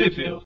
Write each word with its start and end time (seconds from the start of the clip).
Tweepville. 0.00 0.40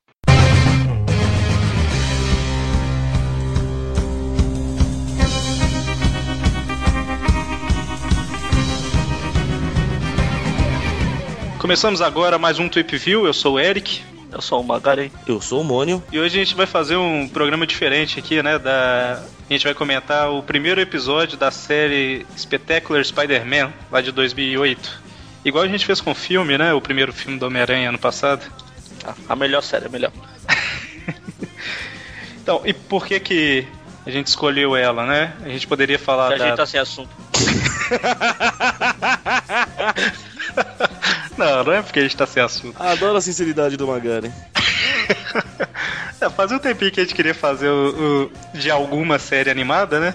Começamos 11.60 12.02
agora 12.02 12.36
mais 12.36 12.58
um 12.58 12.68
Tweep 12.68 12.96
View. 12.96 13.26
Eu 13.26 13.32
sou 13.32 13.54
o 13.54 13.60
Eric. 13.60 14.02
Eu 14.32 14.42
sou 14.42 14.60
o 14.60 14.64
Magaren. 14.64 15.08
Eu 15.24 15.40
sou 15.40 15.60
o 15.60 15.64
Mônio. 15.64 16.02
E 16.10 16.18
hoje 16.18 16.40
a 16.40 16.44
gente 16.44 16.56
vai 16.56 16.66
fazer 16.66 16.96
um 16.96 17.28
programa 17.28 17.64
diferente 17.64 18.18
aqui, 18.18 18.42
né? 18.42 18.58
Da... 18.58 19.22
A 19.48 19.52
gente 19.52 19.62
vai 19.62 19.74
comentar 19.74 20.32
o 20.32 20.42
primeiro 20.42 20.80
episódio 20.80 21.38
da 21.38 21.52
série 21.52 22.26
Spectacular 22.36 23.04
Spider-Man, 23.04 23.72
lá 23.92 24.00
de 24.00 24.10
2008. 24.10 25.04
Igual 25.44 25.62
a 25.62 25.68
gente 25.68 25.86
fez 25.86 26.00
com 26.00 26.10
o 26.10 26.14
filme, 26.14 26.58
né? 26.58 26.74
O 26.74 26.80
primeiro 26.80 27.12
filme 27.12 27.38
do 27.38 27.46
Homem-Aranha 27.46 27.90
ano 27.90 27.98
passado. 28.00 28.50
A 29.28 29.36
melhor 29.36 29.62
série, 29.62 29.86
a 29.86 29.88
melhor. 29.88 30.12
então, 32.40 32.62
e 32.64 32.72
por 32.72 33.06
que 33.06 33.20
que 33.20 33.68
a 34.06 34.10
gente 34.10 34.26
escolheu 34.26 34.76
ela, 34.76 35.06
né? 35.06 35.34
A 35.42 35.48
gente 35.48 35.66
poderia 35.66 35.98
falar 35.98 36.32
a 36.32 36.36
da... 36.36 36.48
gente 36.48 36.56
tá 36.56 36.66
sem 36.66 36.78
assunto. 36.78 37.08
não, 41.36 41.64
não 41.64 41.72
é 41.72 41.82
porque 41.82 42.00
a 42.00 42.02
gente 42.02 42.16
tá 42.16 42.26
sem 42.26 42.42
assunto. 42.42 42.80
Adoro 42.80 43.16
a 43.16 43.20
sinceridade 43.20 43.76
do 43.76 43.86
Magaren. 43.86 44.30
é, 46.20 46.30
fazia 46.30 46.56
um 46.56 46.60
tempinho 46.60 46.90
que 46.90 47.00
a 47.00 47.04
gente 47.04 47.14
queria 47.14 47.34
fazer 47.34 47.68
o, 47.68 48.30
o, 48.54 48.58
de 48.58 48.70
alguma 48.70 49.18
série 49.18 49.50
animada, 49.50 49.98
né? 49.98 50.14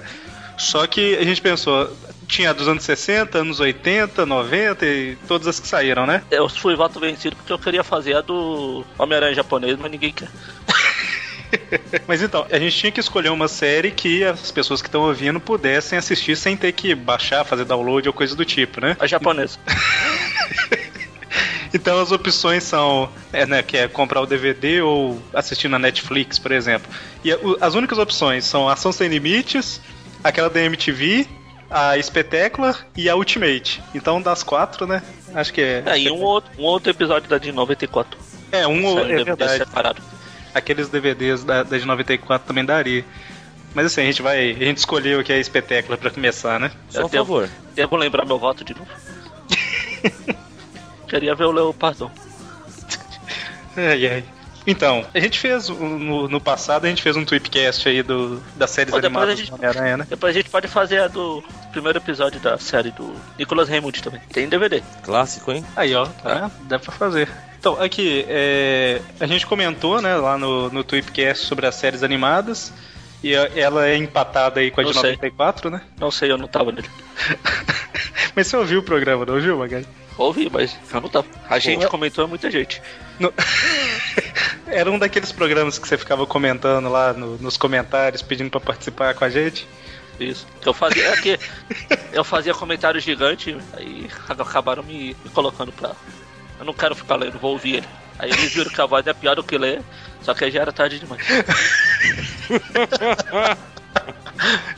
Só 0.58 0.85
que 0.85 1.17
a 1.17 1.23
gente 1.23 1.41
pensou, 1.41 1.91
tinha 2.29 2.53
dos 2.53 2.67
anos 2.67 2.83
60, 2.83 3.39
anos 3.39 3.59
80, 3.59 4.25
90 4.25 4.85
e 4.85 5.17
todas 5.27 5.47
as 5.47 5.59
que 5.59 5.67
saíram, 5.67 6.05
né? 6.05 6.23
Eu 6.29 6.47
fui 6.47 6.75
voto 6.75 6.99
vencido 6.99 7.35
porque 7.35 7.52
eu 7.52 7.59
queria 7.59 7.83
fazer 7.83 8.15
a 8.15 8.21
do 8.21 8.85
Homem-Aranha 8.97 9.33
japonês, 9.33 9.77
mas 9.77 9.91
ninguém 9.91 10.13
quer. 10.13 10.29
Mas 12.07 12.22
então, 12.22 12.45
a 12.52 12.59
gente 12.59 12.77
tinha 12.77 12.91
que 12.91 13.00
escolher 13.00 13.30
uma 13.30 13.47
série 13.47 13.89
que 13.89 14.23
as 14.23 14.52
pessoas 14.52 14.83
que 14.83 14.88
estão 14.88 15.02
ouvindo 15.02 15.39
pudessem 15.39 15.97
assistir 15.97 16.38
sem 16.38 16.55
ter 16.55 16.72
que 16.72 16.94
baixar, 16.94 17.44
fazer 17.44 17.66
download 17.66 18.07
ou 18.07 18.13
coisa 18.13 18.35
do 18.35 18.45
tipo, 18.45 18.80
né? 18.80 18.95
A 19.00 19.07
japonesa. 19.07 19.57
então 21.73 22.00
as 22.00 22.11
opções 22.11 22.63
são, 22.63 23.09
é, 23.33 23.47
né, 23.47 23.63
que 23.63 23.77
é 23.77 23.88
comprar 23.88 24.22
o 24.22 24.27
DVD 24.27 24.81
ou 24.81 25.19
assistir 25.33 25.67
na 25.67 25.80
Netflix, 25.80 26.38
por 26.38 26.52
exemplo. 26.52 26.91
E 27.23 27.31
as 27.59 27.73
únicas 27.73 27.97
opções 27.97 28.45
são 28.45 28.69
Ação 28.69 28.91
Sem 28.91 29.09
Limites, 29.09 29.81
aquela 30.23 30.52
da 30.52 30.61
MTV, 30.61 31.27
a 31.70 32.02
Spectacular 32.02 32.86
e 32.95 33.09
a 33.09 33.16
Ultimate. 33.16 33.81
Então 33.94 34.22
das 34.22 34.44
quatro, 34.44 34.88
né? 34.88 35.02
Acho 35.34 35.53
que 35.53 35.62
é. 35.62 35.84
É, 35.86 36.00
e 36.00 36.09
um 36.09 36.22
outro, 36.22 36.52
um 36.58 36.64
outro 36.64 36.89
episódio 36.89 37.30
da 37.30 37.38
de 37.38 37.52
94. 37.52 38.20
É, 38.52 38.67
um 38.67 38.81
Saiu 38.81 39.20
é 39.20 39.23
verdade. 39.23 39.58
separado 39.58 40.02
aqueles 40.53 40.90
DVDs 40.90 41.44
da, 41.44 41.64
da 41.64 41.78
de 41.78 41.86
94 41.86 42.47
também 42.47 42.66
daria. 42.66 43.03
Mas 43.73 43.86
assim, 43.88 44.02
a 44.02 44.06
gente 44.06 44.22
vai. 44.22 44.52
A 44.52 44.66
gente 44.66 44.78
escolheu 44.78 45.20
aqui 45.20 45.31
a 45.31 45.38
espetácula 45.38 45.97
para 45.97 46.09
começar, 46.09 46.59
né? 46.59 46.72
Só 46.90 47.02
por 47.03 47.12
favor. 47.12 47.50
Devo 47.75 47.95
lembrar 47.95 48.25
meu 48.25 48.40
voto 48.40 48.64
de 48.64 48.75
novo. 48.75 48.90
Queria 51.08 51.36
ver 51.36 51.45
o 51.45 51.52
Leopardon. 51.52 52.12
Ai, 53.78 54.08
ai. 54.08 54.23
Então, 54.67 55.05
a 55.13 55.19
gente 55.19 55.39
fez 55.39 55.69
no, 55.69 56.27
no, 56.27 56.41
passado, 56.41 56.85
a 56.85 56.89
gente 56.89 57.02
fez 57.02 57.15
um 57.15 57.25
tweetcast 57.25 57.88
aí 57.88 58.03
do, 58.03 58.41
das 58.55 58.69
séries 58.69 58.91
Pô, 58.91 58.97
animadas 58.97 59.38
gente, 59.38 59.49
do 59.49 59.55
Homem-Aranha, 59.55 59.97
né? 59.97 60.07
Depois 60.09 60.35
a 60.35 60.39
gente 60.39 60.49
pode 60.49 60.67
fazer 60.67 60.99
a 61.01 61.07
do 61.07 61.43
primeiro 61.71 61.97
episódio 61.97 62.39
da 62.39 62.57
série 62.57 62.91
do 62.91 63.13
Nicolas 63.38 63.69
Raymond 63.69 64.01
também. 64.03 64.21
Tem 64.31 64.47
DVD. 64.47 64.83
Clássico, 65.03 65.51
hein? 65.51 65.66
Aí, 65.75 65.95
ó, 65.95 66.05
tá? 66.05 66.51
Dá 66.63 66.77
pra 66.77 66.91
fazer. 66.91 67.29
Então, 67.59 67.81
aqui, 67.81 68.25
é, 68.27 69.01
a 69.19 69.25
gente 69.25 69.45
comentou, 69.45 70.01
né, 70.01 70.16
lá 70.16 70.38
no, 70.38 70.69
no 70.69 70.83
Tweepcast 70.83 71.45
sobre 71.45 71.66
as 71.66 71.75
séries 71.75 72.03
animadas. 72.03 72.71
E 73.21 73.33
ela 73.33 73.85
é 73.85 73.97
empatada 73.97 74.61
aí 74.61 74.71
com 74.71 74.79
a 74.79 74.83
não 74.83 74.91
de 74.91 74.97
sei. 74.97 75.11
94, 75.11 75.69
né? 75.69 75.81
Não 76.00 76.09
sei, 76.09 76.31
eu 76.31 76.38
não 76.38 76.47
tava 76.47 76.72
nele. 76.72 76.88
mas 78.34 78.47
você 78.47 78.55
ouviu 78.55 78.79
o 78.79 78.84
programa, 78.84 79.25
não 79.25 79.34
ouviu, 79.34 79.57
Magali? 79.57 79.85
Ouvi, 80.17 80.50
mas 80.50 80.78
eu 80.94 81.01
não 81.01 81.09
tava. 81.09 81.28
A 81.50 81.59
gente 81.59 81.84
Pô, 81.84 81.89
comentou, 81.89 82.28
muita 82.28 82.50
gente. 82.50 82.81
No... 83.19 83.34
Era 84.72 84.91
um 84.91 85.00
daqueles 85.00 85.31
programas 85.31 85.80
que 85.80 85.88
você 85.88 85.97
ficava 85.97 86.25
comentando 86.25 86.90
lá 86.90 87.13
no, 87.13 87.38
nos 87.38 87.57
comentários, 87.57 88.22
pedindo 88.22 88.50
para 88.50 88.59
participar 88.59 89.13
com 89.13 89.25
a 89.25 89.30
gente. 89.30 89.68
Isso. 90.19 90.46
Eu 90.66 90.74
fazia 90.74 91.07
é 91.07 91.18
que 91.18 91.40
eu 92.12 92.24
fazia 92.24 92.53
comentário 92.53 93.00
gigante, 93.00 93.58
aí 93.74 94.09
acabaram 94.28 94.84
me, 94.84 95.16
me 95.24 95.29
colocando 95.34 95.72
pra, 95.72 95.91
eu 96.59 96.66
não 96.66 96.74
quero 96.74 96.94
ficar 96.94 97.16
lendo, 97.16 97.40
vou 97.40 97.52
ouvir 97.52 97.78
ele. 97.78 97.88
Aí 98.19 98.29
eles 98.29 98.53
viram 98.53 98.69
que 98.69 98.81
a 98.81 98.85
voz 98.85 99.08
é 99.08 99.13
pior 99.13 99.35
do 99.35 99.44
que 99.44 99.58
ler, 99.58 99.81
só 100.22 100.34
que 100.34 100.44
aí 100.44 100.52
já 100.52 100.62
era 100.62 100.74
tarde 100.74 101.00
demais. 101.00 101.25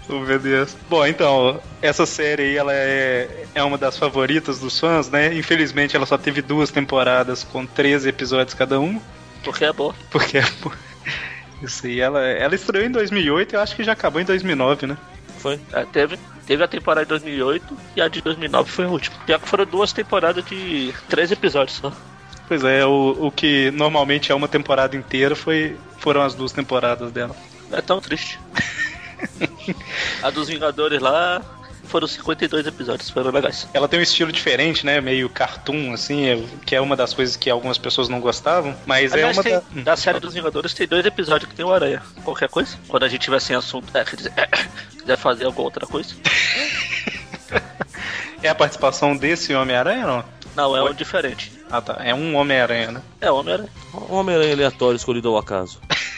oh, 0.08 0.20
meu 0.20 0.38
Deus. 0.38 0.78
Bom, 0.88 1.08
então, 1.08 1.60
essa 1.82 2.06
série 2.06 2.44
aí, 2.44 2.56
ela 2.56 2.72
é, 2.72 3.48
é 3.56 3.64
uma 3.64 3.80
das 3.80 3.98
favoritas 3.98 4.60
dos 4.60 4.80
fãs, 4.80 5.10
né? 5.10 5.34
Infelizmente 5.34 5.96
ela 5.96 6.06
só 6.06 6.20
teve 6.20 6.44
duas 6.44 6.70
temporadas 6.70 7.44
com 7.44 7.66
13 7.66 8.10
episódios 8.10 8.54
cada 8.54 8.80
um. 8.80 9.02
Porque 9.44 9.66
é 9.66 9.74
boa. 9.74 9.96
Porque 10.10 10.38
é 10.38 10.46
boa. 10.62 10.76
Isso 11.62 11.86
aí, 11.86 12.00
ela, 12.00 12.22
ela 12.22 12.56
estreou 12.56 12.86
em 12.86 12.92
2008 12.92 13.54
e 13.54 13.56
eu 13.56 13.62
acho 13.62 13.76
que 13.76 13.84
já 13.84 13.92
acabou 13.92 14.22
em 14.22 14.26
2009, 14.26 14.88
né? 14.88 14.98
Foi. 15.38 15.60
É, 15.72 15.86
teve, 15.86 16.18
teve 16.46 16.64
a 16.64 16.68
temporada 16.68 17.06
de 17.06 17.10
2008 17.10 17.78
e 17.96 18.02
a 18.02 18.08
de 18.08 18.22
2009 18.22 18.72
foi 18.72 18.86
a 18.86 18.90
última. 18.90 19.16
Pior 19.26 19.40
que 19.40 19.48
foram 19.48 19.66
duas 19.66 19.94
temporadas 19.94 20.44
de 20.46 20.94
três 21.08 21.32
episódios 21.32 21.78
só. 21.78 21.92
Pois 22.48 22.64
é, 22.64 22.86
o, 22.86 23.28
o 23.28 23.32
que 23.32 23.72
normalmente 23.72 24.32
é 24.32 24.36
uma 24.36 24.48
temporada 24.48 24.96
inteira 24.96 25.36
foi, 25.36 25.78
foram 25.98 26.22
as 26.22 26.34
duas 26.34 26.52
temporadas 26.52 27.12
dela. 27.12 27.36
É 27.72 27.82
tão 27.82 28.02
triste. 28.02 28.40
a 30.22 30.30
dos 30.30 30.48
Vingadores 30.48 31.00
lá 31.00 31.42
foram 31.92 32.08
52 32.08 32.66
episódios, 32.66 33.10
foram 33.10 33.32
legais. 33.32 33.68
Ela 33.74 33.88
tem 33.88 34.00
um 34.00 34.04
estilo 34.04 34.32
diferente, 34.32 34.86
né? 34.86 35.02
Meio 35.02 35.30
cartoon, 35.30 35.94
assim, 35.94 36.26
é, 36.26 36.42
que 36.66 36.74
é 36.74 36.80
uma 36.80 36.96
das 36.96 37.14
coisas 37.14 37.36
que 37.36 37.50
algumas 37.50 37.78
pessoas 37.78 38.08
não 38.08 38.22
gostavam. 38.22 38.74
Mas 38.86 39.12
Aliás, 39.12 39.38
é 39.38 39.40
uma 39.40 39.44
tem, 39.44 39.84
da... 39.84 39.92
da 39.92 39.98
série 39.98 40.20
dos 40.20 40.34
Vingadores 40.34 40.74
tem 40.74 40.88
dois 40.88 41.06
episódios 41.06 41.50
que 41.50 41.56
tem 41.56 41.66
o 41.66 41.74
Aranha. 41.74 42.02
Qualquer 42.24 42.48
coisa? 42.48 42.78
Quando 42.88 43.04
a 43.04 43.10
gente 43.10 43.22
tiver 43.22 43.42
sem 43.42 43.56
assunto, 43.56 43.96
é, 43.96 44.06
quer 44.06 44.16
dizer, 44.16 44.34
é, 44.38 44.48
quiser 44.98 45.18
fazer 45.18 45.46
alguma 45.46 45.66
outra 45.66 45.86
coisa. 45.86 46.16
é 48.42 48.48
a 48.48 48.56
participação 48.56 49.16
desse 49.16 49.54
Homem-Aranha, 49.54 50.08
não? 50.08 50.24
Não, 50.56 50.76
é 50.76 50.84
um 50.84 50.94
diferente. 50.94 51.52
Ah 51.70 51.82
tá, 51.82 52.02
é 52.04 52.14
um 52.14 52.36
Homem-Aranha, 52.36 52.92
né? 52.92 53.02
É, 53.20 53.32
Homem-Aranha. 53.32 53.70
Um 53.94 54.16
Homem-Aranha 54.16 54.54
aleatório 54.54 54.96
escolhido 54.96 55.30
ao 55.30 55.38
acaso. 55.38 55.80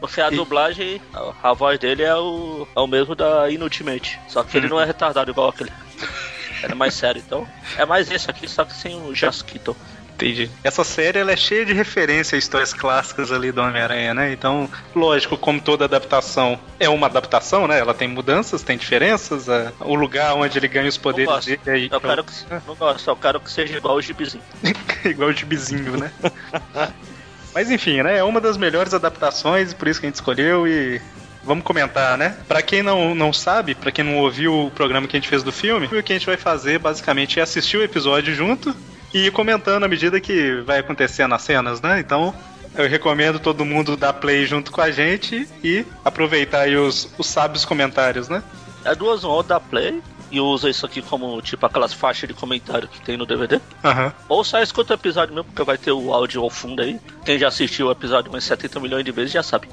Porque 0.00 0.20
a 0.20 0.30
dublagem, 0.30 1.00
a, 1.12 1.50
a, 1.50 1.52
voz 1.52 1.78
dele 1.78 2.02
é 2.02 2.14
o, 2.14 2.66
é 2.74 2.80
o 2.80 2.86
mesmo 2.86 3.14
da 3.14 3.50
Inutimate. 3.50 4.20
Só 4.28 4.42
que 4.42 4.56
ele 4.56 4.68
não 4.68 4.80
é 4.80 4.84
retardado 4.84 5.30
igual 5.30 5.48
aquele. 5.48 5.72
Ele 6.62 6.72
é 6.72 6.74
mais 6.74 6.94
sério, 6.94 7.22
então. 7.24 7.46
É 7.76 7.84
mais 7.84 8.10
esse 8.10 8.30
aqui, 8.30 8.48
só 8.48 8.64
que 8.64 8.74
sem 8.74 8.96
o 8.96 9.14
Jasquito. 9.14 9.76
Entendi. 10.14 10.48
Essa 10.62 10.84
série 10.84 11.18
ela 11.18 11.32
é 11.32 11.36
cheia 11.36 11.66
de 11.66 11.72
referência 11.72 12.36
a 12.36 12.38
histórias 12.38 12.72
clássicas 12.72 13.32
ali 13.32 13.50
do 13.50 13.60
Homem-Aranha, 13.60 14.14
né? 14.14 14.32
Então, 14.32 14.70
lógico, 14.94 15.36
como 15.36 15.60
toda 15.60 15.84
adaptação 15.86 16.58
é 16.78 16.88
uma 16.88 17.08
adaptação, 17.08 17.66
né? 17.66 17.80
Ela 17.80 17.92
tem 17.92 18.06
mudanças, 18.06 18.62
tem 18.62 18.78
diferenças, 18.78 19.48
é, 19.48 19.72
o 19.80 19.94
lugar 19.96 20.34
onde 20.34 20.56
ele 20.56 20.68
ganha 20.68 20.88
os 20.88 20.96
poderes 20.96 21.44
dele. 21.44 21.60
Aí, 21.66 21.88
eu, 21.90 22.00
quero 22.00 22.22
que, 22.22 22.32
não 22.66 22.76
gosto, 22.76 23.10
eu 23.10 23.16
quero 23.16 23.40
que 23.40 23.50
seja 23.50 23.76
igual 23.76 23.96
o 23.96 24.00
gibizinho. 24.00 24.44
igual 25.04 25.30
o 25.30 25.32
gibizinho, 25.32 25.96
né? 25.96 26.12
Mas 27.54 27.70
enfim, 27.70 28.02
né? 28.02 28.18
É 28.18 28.24
uma 28.24 28.40
das 28.40 28.56
melhores 28.56 28.92
adaptações, 28.92 29.72
por 29.72 29.86
isso 29.86 30.00
que 30.00 30.06
a 30.06 30.08
gente 30.08 30.16
escolheu 30.16 30.66
e 30.66 31.00
vamos 31.44 31.62
comentar, 31.62 32.18
né? 32.18 32.36
Para 32.48 32.60
quem 32.60 32.82
não, 32.82 33.14
não 33.14 33.32
sabe, 33.32 33.74
para 33.74 33.92
quem 33.92 34.04
não 34.04 34.18
ouviu 34.18 34.66
o 34.66 34.70
programa 34.70 35.06
que 35.06 35.16
a 35.16 35.20
gente 35.20 35.28
fez 35.28 35.42
do 35.42 35.52
filme, 35.52 35.86
o 35.86 36.02
que 36.02 36.12
a 36.12 36.16
gente 36.16 36.26
vai 36.26 36.36
fazer 36.36 36.78
basicamente 36.78 37.38
é 37.38 37.42
assistir 37.42 37.76
o 37.76 37.82
episódio 37.82 38.34
junto 38.34 38.74
e 39.12 39.26
ir 39.26 39.30
comentando 39.30 39.84
à 39.84 39.88
medida 39.88 40.20
que 40.20 40.60
vai 40.62 40.80
acontecendo 40.80 41.30
nas 41.30 41.42
cenas, 41.42 41.80
né? 41.80 42.00
Então, 42.00 42.34
eu 42.74 42.88
recomendo 42.88 43.38
todo 43.38 43.64
mundo 43.64 43.96
dar 43.96 44.14
play 44.14 44.44
junto 44.46 44.72
com 44.72 44.80
a 44.80 44.90
gente 44.90 45.48
e 45.62 45.86
aproveitar 46.04 46.62
aí 46.62 46.76
os, 46.76 47.08
os 47.16 47.26
sábios 47.26 47.64
comentários, 47.64 48.28
né? 48.28 48.42
É 48.84 48.94
duas 48.94 49.22
horas 49.22 49.46
da 49.46 49.60
play 49.60 50.02
e 50.34 50.40
usa 50.40 50.68
isso 50.68 50.84
aqui 50.84 51.00
como 51.00 51.40
tipo 51.40 51.64
aquelas 51.64 51.92
faixas 51.92 52.28
de 52.28 52.34
comentário 52.34 52.88
que 52.88 53.00
tem 53.00 53.16
no 53.16 53.24
DVD. 53.24 53.56
Uhum. 53.56 54.12
Ou 54.28 54.42
só 54.42 54.60
escuta 54.60 54.94
o 54.94 54.96
episódio 54.96 55.32
mesmo, 55.32 55.44
porque 55.44 55.62
vai 55.62 55.78
ter 55.78 55.92
o 55.92 56.12
áudio 56.12 56.42
ao 56.42 56.50
fundo 56.50 56.82
aí. 56.82 56.98
Quem 57.24 57.38
já 57.38 57.48
assistiu 57.48 57.86
o 57.86 57.90
episódio 57.92 58.30
umas 58.30 58.42
70 58.42 58.80
milhões 58.80 59.04
de 59.04 59.12
vezes 59.12 59.32
já 59.32 59.44
sabe. 59.44 59.68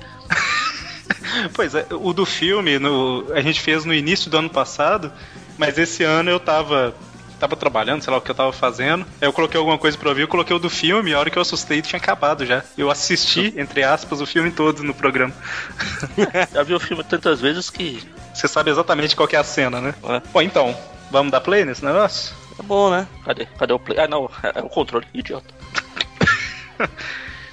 pois 1.55 1.73
é, 1.73 1.87
o 1.89 2.13
do 2.13 2.27
filme 2.27 2.77
no, 2.77 3.25
a 3.33 3.41
gente 3.41 3.59
fez 3.59 3.85
no 3.85 3.93
início 3.93 4.29
do 4.29 4.37
ano 4.37 4.49
passado, 4.51 5.11
mas 5.57 5.79
esse 5.79 6.03
ano 6.03 6.29
eu 6.29 6.39
tava 6.39 6.93
tava 7.39 7.55
trabalhando, 7.55 8.03
sei 8.03 8.11
lá 8.11 8.19
o 8.19 8.21
que 8.21 8.29
eu 8.29 8.35
tava 8.35 8.53
fazendo. 8.53 9.03
Aí 9.19 9.27
eu 9.27 9.33
coloquei 9.33 9.57
alguma 9.57 9.79
coisa 9.79 9.97
pra 9.97 10.09
ouvir, 10.09 10.21
eu 10.21 10.27
coloquei 10.27 10.55
o 10.55 10.59
do 10.59 10.69
filme, 10.69 11.11
a 11.11 11.19
hora 11.19 11.31
que 11.31 11.39
eu 11.39 11.41
assustei 11.41 11.81
tinha 11.81 11.97
acabado 11.97 12.45
já. 12.45 12.63
Eu 12.77 12.91
assisti, 12.91 13.51
entre 13.57 13.83
aspas, 13.83 14.21
o 14.21 14.27
filme 14.27 14.51
todo 14.51 14.83
no 14.83 14.93
programa. 14.93 15.33
já 16.53 16.61
vi 16.61 16.75
o 16.75 16.79
filme 16.79 17.03
tantas 17.03 17.41
vezes 17.41 17.67
que 17.71 18.03
você 18.33 18.47
sabe 18.47 18.71
exatamente 18.71 19.15
qual 19.15 19.27
é 19.31 19.35
a 19.37 19.43
cena, 19.43 19.79
né? 19.81 19.93
É. 20.03 20.21
Bom, 20.31 20.41
então, 20.41 20.77
vamos 21.09 21.31
dar 21.31 21.41
play 21.41 21.65
nesse 21.65 21.83
negócio? 21.85 22.33
É 22.59 22.63
bom, 22.63 22.89
né? 22.89 23.07
Cadê? 23.25 23.45
Cadê 23.45 23.73
o 23.73 23.79
play? 23.79 23.99
Ah, 23.99 24.07
não, 24.07 24.29
é, 24.43 24.59
é 24.59 24.61
o 24.61 24.69
controle, 24.69 25.05
idiota. 25.13 25.53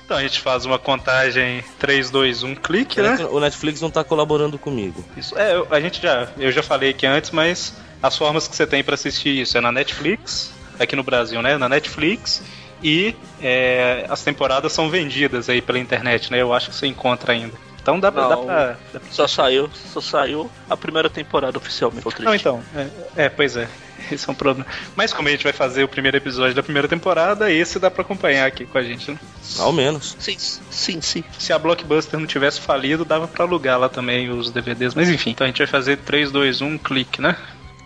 então, 0.04 0.16
a 0.16 0.22
gente 0.22 0.40
faz 0.40 0.64
uma 0.64 0.78
contagem 0.78 1.62
3, 1.78 2.10
2, 2.10 2.42
1, 2.42 2.54
clique, 2.56 3.00
né? 3.00 3.16
O 3.30 3.40
Netflix 3.40 3.80
não 3.80 3.90
tá 3.90 4.02
colaborando 4.02 4.58
comigo. 4.58 5.04
Isso. 5.16 5.36
É, 5.38 5.54
eu- 5.54 5.66
a 5.70 5.80
gente 5.80 6.00
já. 6.00 6.28
Eu 6.38 6.50
já 6.52 6.62
falei 6.62 6.90
aqui 6.90 7.06
antes, 7.06 7.30
mas 7.30 7.74
as 8.02 8.16
formas 8.16 8.48
que 8.48 8.56
você 8.56 8.66
tem 8.66 8.82
pra 8.82 8.94
assistir 8.94 9.40
isso 9.40 9.56
é 9.58 9.60
na 9.60 9.70
Netflix, 9.72 10.52
aqui 10.78 10.94
no 10.96 11.02
Brasil, 11.02 11.42
né? 11.42 11.56
Na 11.58 11.68
Netflix. 11.68 12.42
E 12.82 13.14
é, 13.42 14.06
as 14.08 14.22
temporadas 14.22 14.72
são 14.72 14.88
vendidas 14.88 15.48
aí 15.48 15.60
pela 15.60 15.78
internet, 15.80 16.30
né? 16.30 16.40
Eu 16.40 16.54
acho 16.54 16.70
que 16.70 16.76
você 16.76 16.86
encontra 16.86 17.32
ainda. 17.32 17.54
Então 17.88 17.98
dá, 17.98 18.12
pra- 18.12 18.28
dá 18.28 18.36
Não. 18.36 18.44
pra. 18.44 18.76
dá 18.92 19.00
pra- 19.00 19.10
Só 19.10 19.26
saiu, 19.26 19.70
só 19.94 19.98
saiu 20.00 20.50
a 20.68 20.76
primeira 20.76 21.08
temporada 21.08 21.56
oficialmente. 21.56 22.04
Não, 22.20 22.34
então. 22.34 22.62
É, 22.76 23.24
é, 23.24 23.28
pois 23.30 23.56
é. 23.56 23.66
Esse 24.12 24.28
é 24.28 24.32
um 24.32 24.34
problema. 24.34 24.66
Mas 24.94 25.12
como 25.12 25.26
a 25.28 25.30
gente 25.30 25.42
vai 25.42 25.52
fazer 25.54 25.84
o 25.84 25.88
primeiro 25.88 26.16
episódio 26.18 26.54
da 26.54 26.62
primeira 26.62 26.86
temporada, 26.86 27.50
esse 27.50 27.78
dá 27.78 27.90
pra 27.90 28.02
acompanhar 28.02 28.46
aqui 28.46 28.64
com 28.66 28.76
a 28.78 28.82
gente, 28.82 29.10
né? 29.10 29.18
Ao 29.58 29.72
menos. 29.72 30.16
Sim, 30.18 30.36
sim, 30.38 31.00
sim. 31.00 31.24
Se 31.38 31.52
a 31.52 31.58
Blockbuster 31.58 32.18
não 32.20 32.26
tivesse 32.26 32.60
falido, 32.60 33.04
dava 33.04 33.26
pra 33.26 33.44
alugar 33.44 33.78
lá 33.78 33.88
também 33.88 34.30
os 34.30 34.50
DVDs. 34.50 34.94
Mas 34.94 35.08
enfim, 35.08 35.30
então 35.30 35.44
a 35.44 35.48
gente 35.48 35.58
vai 35.58 35.66
fazer 35.66 35.96
3, 35.98 36.30
2, 36.30 36.60
1, 36.60 36.76
clique, 36.78 37.20
né? 37.22 37.36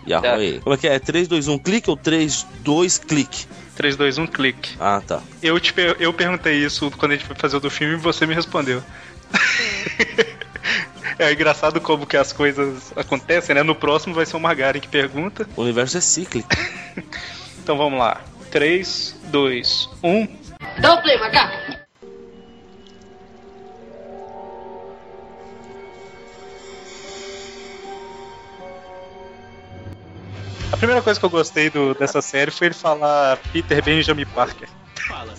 Yahoo 0.07 0.25
É. 0.25 0.33
aí. 0.35 0.59
Como 0.59 0.75
é 0.75 0.77
que 0.77 0.87
é? 0.87 0.99
3, 0.99 1.27
2, 1.29 1.47
1, 1.47 1.57
clique 1.59 1.89
ou 1.89 1.95
3, 1.97 2.45
2, 2.59 2.97
clique? 2.99 3.45
3, 3.75 3.95
2, 3.95 4.17
1, 4.19 4.27
clique. 4.27 4.75
Ah, 4.79 5.01
tá. 5.05 5.19
Eu, 5.41 5.59
te, 5.59 5.73
eu 5.99 6.13
perguntei 6.13 6.55
isso 6.63 6.91
quando 6.91 7.13
a 7.13 7.15
gente 7.15 7.25
foi 7.25 7.35
fazer 7.35 7.57
o 7.57 7.59
do 7.59 7.69
filme 7.71 7.95
e 7.95 7.97
você 7.97 8.25
me 8.25 8.35
respondeu. 8.35 8.83
é 11.19 11.31
engraçado 11.31 11.81
como 11.81 12.05
que 12.05 12.17
as 12.17 12.33
coisas 12.33 12.91
acontecem, 12.95 13.55
né? 13.55 13.63
No 13.63 13.75
próximo 13.75 14.13
vai 14.13 14.25
ser 14.25 14.37
o 14.37 14.39
Margaren 14.39 14.79
que 14.79 14.87
pergunta. 14.87 15.47
O 15.55 15.61
universo 15.61 15.97
é 15.97 16.01
cíclico. 16.01 16.49
Então 17.63 17.77
vamos 17.77 17.97
lá. 17.97 18.19
3, 18.51 19.15
2, 19.31 19.89
1. 20.03 20.27
Dá 20.81 20.95
o 20.95 21.01
play, 21.01 21.17
macaco. 21.17 21.72
Primeira 30.83 31.01
coisa 31.01 31.19
que 31.19 31.25
eu 31.25 31.29
gostei 31.29 31.69
do- 31.69 31.93
dessa 31.93 32.21
série 32.21 32.51
foi 32.51 32.67
ele 32.67 32.73
falar 32.73 33.37
Peter 33.51 33.83
Benjamin 33.83 34.25
Parker. 34.25 34.67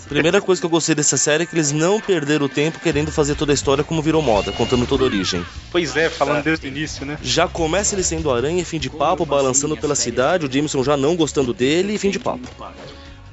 Primeira 0.08 0.40
coisa 0.42 0.60
que 0.60 0.66
eu 0.66 0.70
gostei 0.70 0.94
dessa 0.94 1.16
série 1.16 1.44
é 1.44 1.46
que 1.46 1.54
eles 1.54 1.72
não 1.72 1.98
perderam 2.00 2.44
o 2.46 2.48
tempo 2.48 2.78
querendo 2.80 3.10
fazer 3.10 3.34
toda 3.34 3.52
a 3.52 3.54
história 3.54 3.82
como 3.82 4.02
virou 4.02 4.20
moda, 4.20 4.52
contando 4.52 4.86
toda 4.86 5.04
a 5.04 5.06
origem. 5.06 5.44
Pois 5.70 5.96
é, 5.96 6.10
falando 6.10 6.42
desde 6.42 6.66
o 6.66 6.68
início, 6.68 7.06
né? 7.06 7.16
Já 7.22 7.48
começa 7.48 7.94
ele 7.94 8.02
sendo 8.02 8.30
aranha, 8.30 8.64
fim 8.64 8.78
de 8.78 8.90
papo, 8.90 9.24
balançando 9.24 9.76
pela 9.76 9.94
cidade, 9.94 10.44
o 10.46 10.52
Jameson 10.52 10.84
já 10.84 10.96
não 10.96 11.16
gostando 11.16 11.54
dele 11.54 11.94
e 11.94 11.98
fim 11.98 12.10
de 12.10 12.18
papo. 12.18 12.46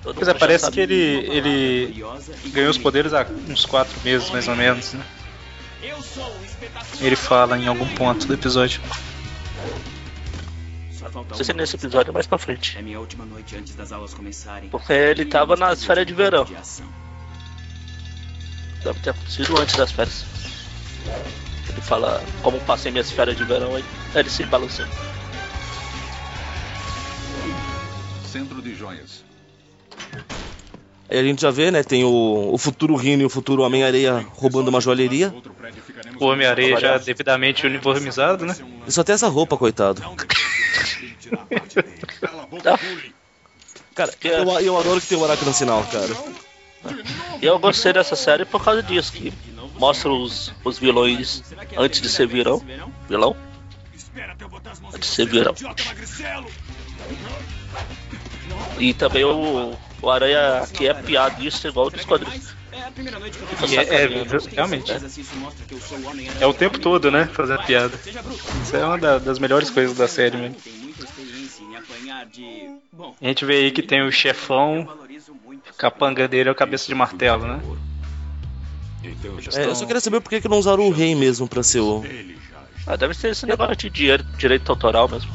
Pois 0.04 0.28
é, 0.28 0.34
parece 0.34 0.72
que 0.72 0.80
ele, 0.80 0.96
ele 1.30 2.04
ganhou 2.48 2.72
os 2.72 2.78
poderes 2.78 3.14
há 3.14 3.26
uns 3.50 3.66
4 3.66 3.94
meses, 4.04 4.30
mais 4.32 4.48
ou 4.48 4.56
menos, 4.56 4.94
né? 4.94 5.04
Ele 7.02 7.16
fala 7.16 7.58
em 7.58 7.68
algum 7.68 7.88
ponto 7.88 8.26
do 8.26 8.34
episódio. 8.34 8.82
Não 11.14 11.36
sei 11.36 11.46
se 11.46 11.52
é 11.52 11.54
nesse 11.54 11.76
episódio 11.76 12.10
ou 12.10 12.14
mais 12.14 12.28
pra 12.28 12.38
frente. 12.38 12.78
É 12.78 12.82
minha 12.82 13.00
última 13.00 13.26
noite 13.26 13.56
antes 13.56 13.76
das 13.76 13.92
aulas 13.92 14.14
começarem. 14.14 14.70
Porque 14.70 14.94
ele 14.94 15.26
tava 15.26 15.56
nas 15.56 15.84
férias 15.84 16.08
de 16.08 16.14
verão. 16.14 16.46
Deve 18.84 19.00
ter 19.00 19.16
sido 19.30 19.60
antes 19.60 19.76
das 19.76 19.92
férias. 19.92 20.26
Ele 21.70 21.82
fala 21.82 22.24
como 22.42 22.60
passei 22.62 22.92
minhas 22.92 23.12
férias 23.12 23.38
de 23.38 23.44
verão 23.44 23.76
aí. 23.76 23.84
Ele 24.16 24.30
se 24.30 24.44
balançou. 24.46 24.86
Centro 28.26 28.62
de 28.62 28.74
joias. 28.76 29.24
Aí 31.10 31.20
a 31.20 31.24
gente 31.24 31.42
já 31.42 31.52
vê, 31.52 31.70
né, 31.72 31.84
tem 31.84 32.06
o, 32.06 32.54
o 32.54 32.58
futuro 32.58 32.96
Rino 32.96 33.22
e 33.22 33.26
o 33.26 33.30
futuro 33.30 33.64
Homem-Areia 33.64 34.26
roubando 34.32 34.70
uma 34.70 34.80
joalheria. 34.80 35.34
O 36.18 36.26
Homem-Areia 36.26 36.80
já 36.80 36.98
devidamente 36.98 37.68
uniformizado, 37.68 38.46
né? 38.46 38.56
E 38.88 38.92
só 38.92 39.04
tem 39.04 39.14
essa 39.14 39.28
roupa, 39.28 39.58
coitado. 39.58 40.02
Cara, 43.94 44.14
eu, 44.24 44.60
eu 44.60 44.78
adoro 44.78 45.02
que 45.02 45.08
tem 45.08 45.18
o 45.18 45.24
Aracno 45.26 45.48
no 45.48 45.54
sinal, 45.54 45.84
cara. 45.86 46.16
E 47.42 47.46
eu 47.46 47.60
gostei 47.60 47.94
dessa 47.94 48.16
série 48.16 48.46
por 48.46 48.64
causa 48.64 48.82
disso, 48.82 49.12
que 49.14 49.34
mostra 49.78 50.10
os, 50.12 50.54
os 50.64 50.80
vilões 50.80 51.44
antes 51.78 52.02
de 52.02 52.10
ser 52.10 52.28
vilão. 52.28 52.64
Vilão? 53.08 53.36
Antes 54.94 55.10
de 55.10 55.16
ser 55.16 55.28
vilão. 55.28 55.56
E 58.80 58.94
também 58.94 59.24
o, 59.24 59.78
o 60.02 60.10
Aranha 60.10 60.68
que 60.74 60.88
é 60.88 60.94
piadista 60.94 61.68
igual 61.68 61.90
dos 61.90 62.04
quadrinhos. 62.06 62.56
É 62.72 62.84
a 62.84 62.92
primeira 62.92 63.20
noite 63.20 63.38
que 63.38 63.44
eu 63.44 63.48
Fica 63.50 63.82
é- 63.82 64.04
é, 64.04 64.08
realmente. 64.56 64.92
Assim 64.92 65.22
isso 65.22 65.34
É 66.40 66.46
o 66.46 66.54
tempo 66.54 66.80
todo, 66.80 67.12
né? 67.12 67.26
Fazer 67.28 67.60
piada. 67.60 68.00
Isso 68.64 68.76
é 68.76 68.86
uma 68.86 68.98
da- 68.98 69.20
das 69.20 69.40
melhores 69.40 69.70
coisas 69.70 69.96
da 69.98 70.08
série 70.08 70.38
mesmo. 70.38 70.58
Apanhar 72.02 72.26
de... 72.26 72.68
Bom, 72.92 73.16
A 73.22 73.28
gente 73.28 73.46
vê 73.46 73.58
aí 73.58 73.72
que 73.72 73.84
tem 73.84 74.02
o 74.02 74.12
chefão, 74.12 74.88
capanga 75.78 76.28
dele 76.28 76.50
é 76.50 76.52
o 76.52 76.56
cabeça 76.56 76.88
de 76.88 76.96
martelo, 76.96 77.46
né? 77.46 77.62
É, 79.54 79.66
eu 79.66 79.76
só 79.76 79.86
queria 79.86 80.02
saber 80.02 80.20
por 80.20 80.30
que, 80.30 80.42
que 80.42 80.48
não 80.48 80.58
usaram 80.58 80.88
o 80.88 80.92
rei 80.92 81.14
mesmo 81.14 81.48
pra 81.48 81.62
ser 81.62 81.80
o. 81.80 82.04
Ah, 82.88 82.96
deve 82.96 83.14
ser 83.14 83.30
esse 83.30 83.46
negócio 83.46 83.76
de 83.76 83.90
dinheiro, 83.90 84.24
direito 84.38 84.70
autoral 84.72 85.08
mesmo. 85.08 85.32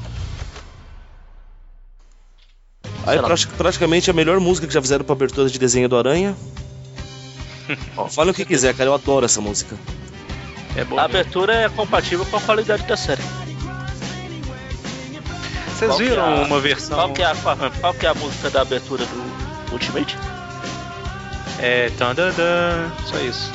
Aí 3.07 3.19
praticamente 3.57 4.11
a 4.11 4.13
melhor 4.13 4.41
música 4.41 4.67
que 4.67 4.75
já 4.75 4.83
fizeram 4.83 5.05
pra 5.05 5.15
abertura 5.15 5.49
de 5.49 5.59
desenho 5.59 5.89
do 5.89 5.97
Aranha. 5.97 6.37
Fale 8.11 8.33
o 8.33 8.35
que 8.35 8.45
quiser, 8.45 8.75
cara, 8.75 8.91
eu 8.91 8.95
adoro 8.95 9.25
essa 9.25 9.41
música. 9.41 9.77
É 10.77 10.85
bom. 10.85 10.99
A 10.99 11.05
abertura 11.05 11.55
é 11.55 11.69
compatível 11.69 12.27
com 12.27 12.37
a 12.37 12.41
qualidade 12.41 12.85
da 12.85 12.97
série. 12.97 13.23
Vocês 15.78 15.94
que 15.96 16.02
é 16.02 16.08
viram 16.08 16.25
a- 16.25 16.43
uma 16.46 16.61
versão. 16.61 16.96
Qual 16.96 17.12
que, 17.12 17.23
é 17.23 17.26
a, 17.26 17.34
qual 17.81 17.94
que 17.94 18.06
é 18.06 18.08
a 18.08 18.14
música 18.14 18.50
da 18.50 18.62
abertura 18.62 19.05
do 19.05 19.73
Ultimate? 19.73 20.17
É. 21.58 21.90
Tandadã, 21.99 22.90
só 23.06 23.19
isso. 23.19 23.50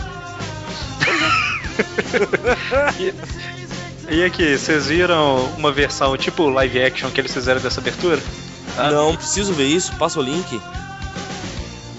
e, 4.10 4.16
e 4.16 4.24
aqui, 4.24 4.58
vocês 4.58 4.88
viram 4.88 5.46
uma 5.58 5.72
versão 5.72 6.16
tipo 6.18 6.50
live 6.50 6.82
action 6.84 7.10
que 7.10 7.20
eles 7.22 7.34
fizeram 7.34 7.60
dessa 7.62 7.80
abertura? 7.80 8.20
Ah. 8.78 8.90
Não, 8.92 9.16
preciso 9.16 9.54
ver 9.54 9.66
isso, 9.68 9.94
passa 9.96 10.20
o 10.20 10.24
link. 10.24 10.62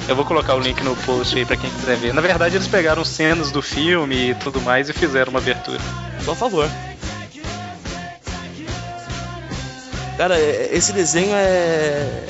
Eu 0.08 0.16
vou 0.16 0.24
colocar 0.24 0.54
o 0.54 0.58
link 0.58 0.82
no 0.82 0.96
post 0.96 1.36
aí 1.36 1.44
pra 1.44 1.56
quem 1.56 1.70
quiser 1.70 1.96
ver. 1.96 2.12
Na 2.12 2.20
verdade, 2.20 2.56
eles 2.56 2.66
pegaram 2.66 3.04
cenas 3.04 3.50
do 3.52 3.62
filme 3.62 4.30
e 4.30 4.34
tudo 4.34 4.60
mais 4.60 4.88
e 4.88 4.92
fizeram 4.92 5.30
uma 5.30 5.38
abertura. 5.38 5.78
Só 6.24 6.32
a 6.32 6.36
favor. 6.36 6.68
Cara, 10.22 10.38
é- 10.38 10.68
esse 10.72 10.92
desenho 10.92 11.34
é. 11.34 12.26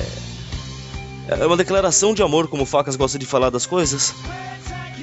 É 1.28 1.46
uma 1.46 1.58
declaração 1.58 2.14
de 2.14 2.22
amor, 2.22 2.48
como 2.48 2.62
o 2.62 2.66
Facas 2.66 2.96
gosta 2.96 3.18
de 3.18 3.26
falar 3.26 3.50
das 3.50 3.66
coisas. 3.66 4.14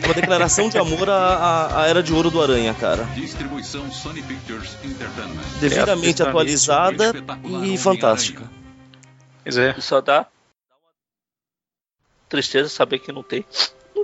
É 0.01 0.05
uma 0.07 0.13
declaração 0.15 0.69
de 0.69 0.77
amor 0.79 1.07
à, 1.07 1.13
à- 1.35 1.81
à 1.83 1.87
era 1.87 2.01
de 2.01 2.11
ouro 2.11 2.31
do 2.31 2.41
Aranha, 2.41 2.73
cara. 2.73 3.03
Distribuição 3.13 3.91
Sony 3.91 4.23
Pictures 4.23 4.71
Entertainment. 4.83 5.43
Devidamente 5.59 6.23
É, 6.23 6.25
atualizada 6.25 7.13
e 7.63 7.77
fantástica. 7.77 8.49
Pois 9.43 9.55
é. 9.55 9.75
E 9.77 9.81
só 9.83 10.01
dá 10.01 10.25
tristeza 12.27 12.69
saber 12.69 12.97
que 12.97 13.11
não 13.11 13.21
tem. 13.21 13.45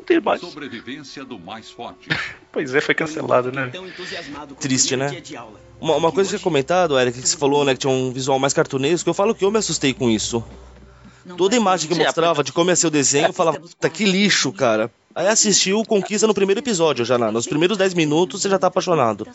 Tem 0.06 0.22
mais. 0.22 0.42
Sobrevivência 0.42 1.26
do 1.26 1.40
mais 1.40 1.70
forte. 1.70 2.08
Pois 2.56 2.74
é, 2.74 2.80
foi 2.80 2.96
cancelado, 2.96 3.52
né? 3.52 3.68
Tão 3.68 3.86
entusiasmado 3.86 4.56
com 4.56 4.60
o 4.62 4.64
Triste, 4.64 4.96
né? 4.96 5.12
Uma, 5.78 5.98
uma 5.98 6.10
coisa 6.10 6.30
que 6.30 6.36
eu 6.36 6.40
tinha 6.40 6.44
comentado, 6.44 6.98
Eric, 6.98 7.22
que 7.22 7.28
você 7.28 7.36
falou, 7.36 7.66
né, 7.66 7.74
que 7.74 7.80
tinha 7.80 7.92
um 7.92 8.14
visual 8.14 8.40
mais 8.40 8.54
cartunesco, 8.54 9.10
eu 9.10 9.14
falo 9.14 9.36
que 9.36 9.44
eu 9.44 9.52
me 9.52 9.58
assustei 9.58 9.94
com 9.94 10.10
isso. 10.10 10.42
Toda 11.38 11.56
imagem 11.56 11.90
que 11.90 11.96
mostrava 11.96 12.44
de 12.44 12.52
como 12.52 12.70
ia 12.70 12.76
ser 12.76 12.88
o 12.88 12.92
desenho, 12.92 13.28
eu 13.28 13.34
falava, 13.34 13.60
puta, 13.60 13.90
que 13.90 14.06
lixo, 14.06 14.52
cara. 14.52 14.92
Aí 15.16 15.28
assistiu 15.28 15.82
Conquista 15.86 16.28
no 16.28 16.34
primeiro 16.34 16.60
episódio, 16.60 17.06
já 17.06 17.16
lá. 17.16 17.32
Nos 17.32 17.48
primeiros 17.48 17.78
10 17.78 17.94
minutos 17.94 18.42
você 18.42 18.50
já 18.50 18.60
tá 18.60 18.68
apaixonado. 18.68 19.26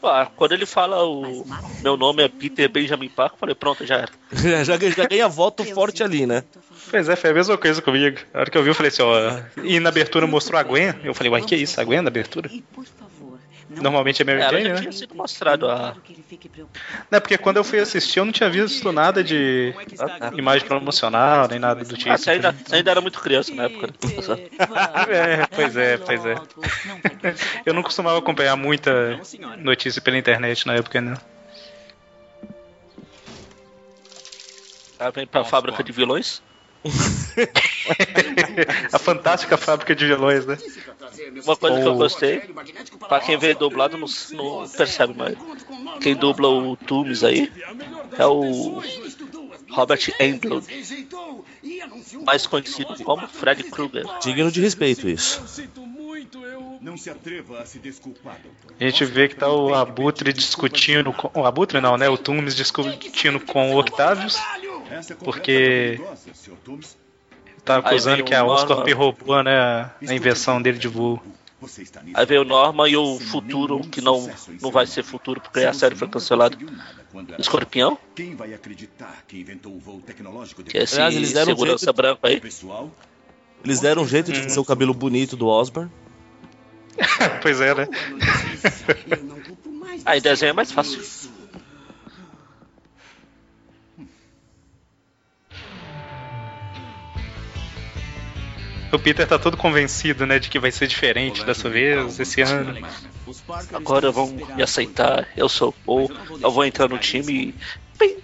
Ah, 0.00 0.28
quando 0.36 0.52
ele 0.52 0.64
fala 0.64 1.04
o 1.04 1.44
meu 1.82 1.96
nome 1.96 2.22
é 2.22 2.28
Peter 2.28 2.70
Benjamin 2.70 3.08
Parker, 3.08 3.34
eu 3.34 3.40
falei, 3.40 3.54
pronto, 3.56 3.84
já 3.84 3.96
era. 3.96 4.12
já, 4.64 4.78
já 4.78 5.06
ganha 5.06 5.28
voto 5.28 5.64
forte 5.64 6.04
ali, 6.04 6.26
né? 6.26 6.44
Pois 6.90 7.08
é, 7.08 7.16
foi 7.16 7.30
a 7.30 7.34
mesma 7.34 7.58
coisa 7.58 7.82
comigo. 7.82 8.18
A 8.32 8.40
hora 8.40 8.50
que 8.50 8.56
eu 8.56 8.62
vi, 8.62 8.68
eu 8.68 8.74
falei 8.74 8.88
assim, 8.88 9.02
ó. 9.02 9.40
E 9.64 9.80
na 9.80 9.88
abertura 9.88 10.28
mostrou 10.28 10.60
a 10.60 10.62
Gwen. 10.62 10.94
Eu 11.02 11.12
falei, 11.12 11.32
uai, 11.32 11.42
que 11.42 11.56
isso? 11.56 11.80
A 11.80 11.84
Gwen 11.84 12.00
na 12.00 12.08
abertura? 12.08 12.48
Normalmente 13.80 14.22
é 14.22 14.24
Mary 14.24 14.40
Ela 14.40 14.50
Jane, 14.50 14.64
já 14.64 14.74
né? 14.74 14.80
tinha 14.80 14.92
sido 14.92 15.14
mostrado 15.14 15.70
a. 15.70 15.94
Não, 17.10 17.16
é 17.16 17.20
porque 17.20 17.38
quando 17.38 17.56
eu 17.58 17.64
fui 17.64 17.78
assistir 17.78 18.18
eu 18.18 18.24
não 18.24 18.32
tinha 18.32 18.50
visto 18.50 18.92
nada 18.92 19.22
de 19.22 19.74
é 19.76 20.38
imagem 20.38 20.66
promocional, 20.66 21.48
nem 21.48 21.58
nada 21.58 21.84
do 21.84 21.96
tipo. 21.96 22.10
Ah, 22.10 22.16
você 22.16 22.30
ainda, 22.30 22.52
você 22.52 22.76
ainda 22.76 22.90
era 22.90 23.00
muito 23.00 23.20
criança 23.20 23.54
na 23.54 23.64
época. 23.64 23.86
Né? 23.88 23.94
É, 25.08 25.46
pois 25.46 25.76
é, 25.76 25.98
pois 25.98 26.24
é. 26.24 26.34
Eu 27.64 27.74
não 27.74 27.82
costumava 27.82 28.18
acompanhar 28.18 28.56
muita 28.56 29.20
notícia 29.58 30.00
pela 30.00 30.18
internet 30.18 30.66
na 30.66 30.74
época, 30.74 31.00
né? 31.00 31.14
Ela 34.98 35.10
vem 35.10 35.26
pra 35.26 35.44
fábrica 35.44 35.82
de 35.82 35.92
vilões. 35.92 36.42
A 38.92 38.98
fantástica 38.98 39.56
fábrica 39.56 39.94
de 39.94 40.06
vilões, 40.06 40.46
né? 40.46 40.56
Uma 41.44 41.56
coisa 41.56 41.80
que 41.80 41.86
eu 41.86 41.94
gostei, 41.94 42.40
pra 43.08 43.20
quem 43.20 43.36
vê 43.38 43.54
dublado 43.54 43.96
não, 43.96 44.06
não 44.32 44.68
percebe, 44.68 45.14
mas 45.16 45.36
quem 46.00 46.14
dubla 46.14 46.48
o 46.48 46.76
Toomes 46.76 47.22
aí 47.24 47.52
é 48.18 48.26
o 48.26 48.82
Robert 49.70 50.14
Englund, 50.20 50.66
mais 52.24 52.46
conhecido 52.46 52.94
como 53.04 53.26
Fred 53.28 53.62
Krueger. 53.64 54.04
Digno 54.20 54.50
de 54.50 54.60
respeito 54.60 55.08
isso. 55.08 55.42
Não 56.80 56.96
se 56.98 57.08
atreva 57.08 57.60
a 57.60 57.66
se 57.66 57.78
desculpar, 57.78 58.38
doutor. 58.42 58.76
A 58.78 58.84
gente 58.84 59.04
vê 59.06 59.26
que 59.28 59.36
tá 59.36 59.48
o 59.50 59.74
Abutre 59.74 60.32
discutindo 60.34 61.12
com. 61.14 61.30
O 61.40 61.46
Abutre 61.46 61.80
não, 61.80 61.96
né? 61.96 62.08
O 62.10 62.18
Tumes 62.18 62.54
discutindo 62.54 63.40
com 63.40 63.72
o 63.74 63.78
Octavius. 63.78 64.36
Porque- 65.20 65.98
tá 67.64 67.78
acusando 67.78 68.24
que 68.24 68.34
a 68.34 68.44
Oscorp 68.44 68.86
roubou, 68.92 69.42
né? 69.42 69.58
A 69.58 70.14
invenção 70.14 70.60
dele 70.60 70.78
de 70.78 70.88
voo. 70.88 71.20
Aí 72.12 72.26
veio 72.26 72.42
o 72.42 72.44
Norman 72.44 72.88
e 72.88 72.96
o 72.96 73.18
futuro, 73.18 73.80
que 73.80 74.00
não, 74.02 74.30
não 74.60 74.70
vai 74.70 74.86
ser 74.86 75.02
futuro 75.02 75.40
porque 75.40 75.60
a 75.60 75.72
série 75.72 75.94
foi 75.94 76.08
cancelada. 76.08 76.56
Escorpião, 77.38 77.96
Quem 78.14 78.34
vai 78.34 78.52
acreditar 78.52 79.22
que 79.26 79.40
inventou 79.40 79.72
o 79.72 79.78
voo 79.78 80.00
tecnológico 80.00 80.62
que 80.62 80.76
é 80.76 80.82
esse 80.82 80.96
Aliás, 80.96 81.14
eles 81.16 81.32
deram 81.32 81.52
um 81.52 81.56
segurança 81.56 81.84
jeito- 81.86 81.96
branco 81.96 82.26
aí. 82.26 82.42
Eles 83.64 83.80
deram 83.80 84.02
um 84.02 84.06
jeito 84.06 84.30
de 84.30 84.42
fazer 84.42 84.60
o 84.60 84.64
cabelo 84.64 84.92
bonito 84.92 85.36
do 85.36 85.46
Osborn. 85.46 85.90
pois 87.40 87.60
é, 87.60 87.74
né? 87.74 87.88
Mais 89.66 90.02
Aí 90.04 90.20
você 90.20 90.28
desenho 90.28 90.50
é 90.50 90.52
mais 90.52 90.70
fácil. 90.70 91.00
O 98.94 98.98
Peter 98.98 99.26
tá 99.26 99.38
todo 99.38 99.56
convencido, 99.56 100.24
né? 100.24 100.38
De 100.38 100.48
que 100.48 100.58
vai 100.58 100.70
ser 100.70 100.86
diferente 100.86 101.44
dessa 101.44 101.68
vez, 101.68 102.20
esse 102.20 102.40
ano. 102.42 102.86
Agora 103.72 104.10
vão 104.12 104.28
me 104.28 104.62
aceitar, 104.62 105.28
eu 105.36 105.48
sou 105.48 105.74
o 105.86 106.08
eu 106.40 106.50
vou 106.50 106.64
entrar 106.64 106.88
no 106.88 106.98
time 106.98 107.32
e. 107.32 107.54
Pim! 107.98 108.18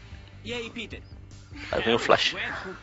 E 0.44 0.52
aí, 0.52 0.70
Peter? 0.70 1.02
Aí 1.72 1.82
vem 1.82 1.94
o 1.94 1.98
Flash. 1.98 2.36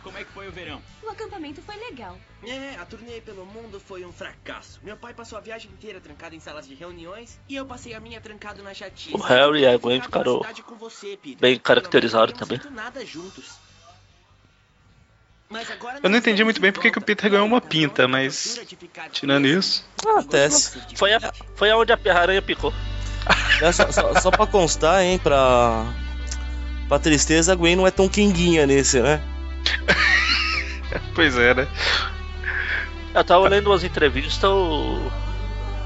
Como 0.04 0.18
é 0.18 0.24
que 0.24 0.32
foi 0.32 0.48
o 0.48 0.52
verão? 0.52 0.82
O 1.02 1.10
acampamento 1.10 1.62
foi 1.62 1.78
legal. 1.78 2.18
É, 2.46 2.76
a 2.80 2.86
turnê 2.86 3.22
pelo 3.22 3.46
mundo 3.46 3.80
foi 3.80 4.06
um 4.06 4.12
fracasso. 4.12 4.80
Meu 4.84 4.98
pai 4.98 5.14
passou 5.14 5.38
a 5.38 5.42
viagem 5.42 5.72
inteira 5.72 6.00
trancado 6.00 6.36
em 6.36 6.40
salas 6.40 6.68
de 6.68 6.76
reuniões 6.76 7.40
e 7.48 7.56
eu 7.56 7.66
passei 7.66 7.94
a 7.94 8.00
minha 8.00 8.20
trancado 8.20 8.62
na 8.62 8.74
chatice. 8.74 9.16
O 9.16 9.18
Harry 9.18 9.62
e 9.62 9.68
a 9.68 9.78
Gwen 9.78 10.02
ficaram 10.02 10.42
bem 11.40 11.58
caracterizados 11.58 12.38
também. 12.38 12.60
nada 12.72 13.06
juntos. 13.06 13.67
Mas 15.50 15.72
agora 15.72 16.00
Eu 16.04 16.10
não 16.10 16.18
entendi 16.18 16.44
muito 16.44 16.60
bem 16.60 16.72
porque 16.72 16.92
que 16.92 16.98
o. 16.98 17.02
Peter 17.02 17.32
ganhou 17.32 17.46
uma 17.46 17.58
a 17.58 17.62
pinta, 17.62 18.08
mas. 18.08 18.60
Tirando 19.12 19.48
isso. 19.48 19.86
Ah, 20.06 20.22
Tess. 20.22 20.78
Foi, 20.96 21.14
a, 21.14 21.34
foi 21.56 21.72
aonde 21.72 21.94
a 21.94 22.00
aranha 22.14 22.42
picou. 22.42 22.74
É, 23.62 23.72
só, 23.72 23.92
só, 23.92 24.14
só 24.20 24.32
pra 24.32 24.46
constar, 24.46 25.02
hein, 25.02 25.20
pra. 25.20 25.86
Pra 26.88 27.00
tristeza, 27.00 27.52
a 27.52 27.56
Gwen 27.56 27.76
não 27.76 27.88
é 27.88 27.92
tão 27.92 28.08
quinguinha 28.08 28.66
nesse, 28.66 29.02
né? 29.02 29.22
Pois 31.14 31.38
é, 31.38 31.54
né? 31.54 31.68
Eu 33.14 33.24
tava 33.24 33.50
lendo 33.50 33.68
umas 33.68 33.84
entrevistas, 33.84 34.50
o, 34.50 35.12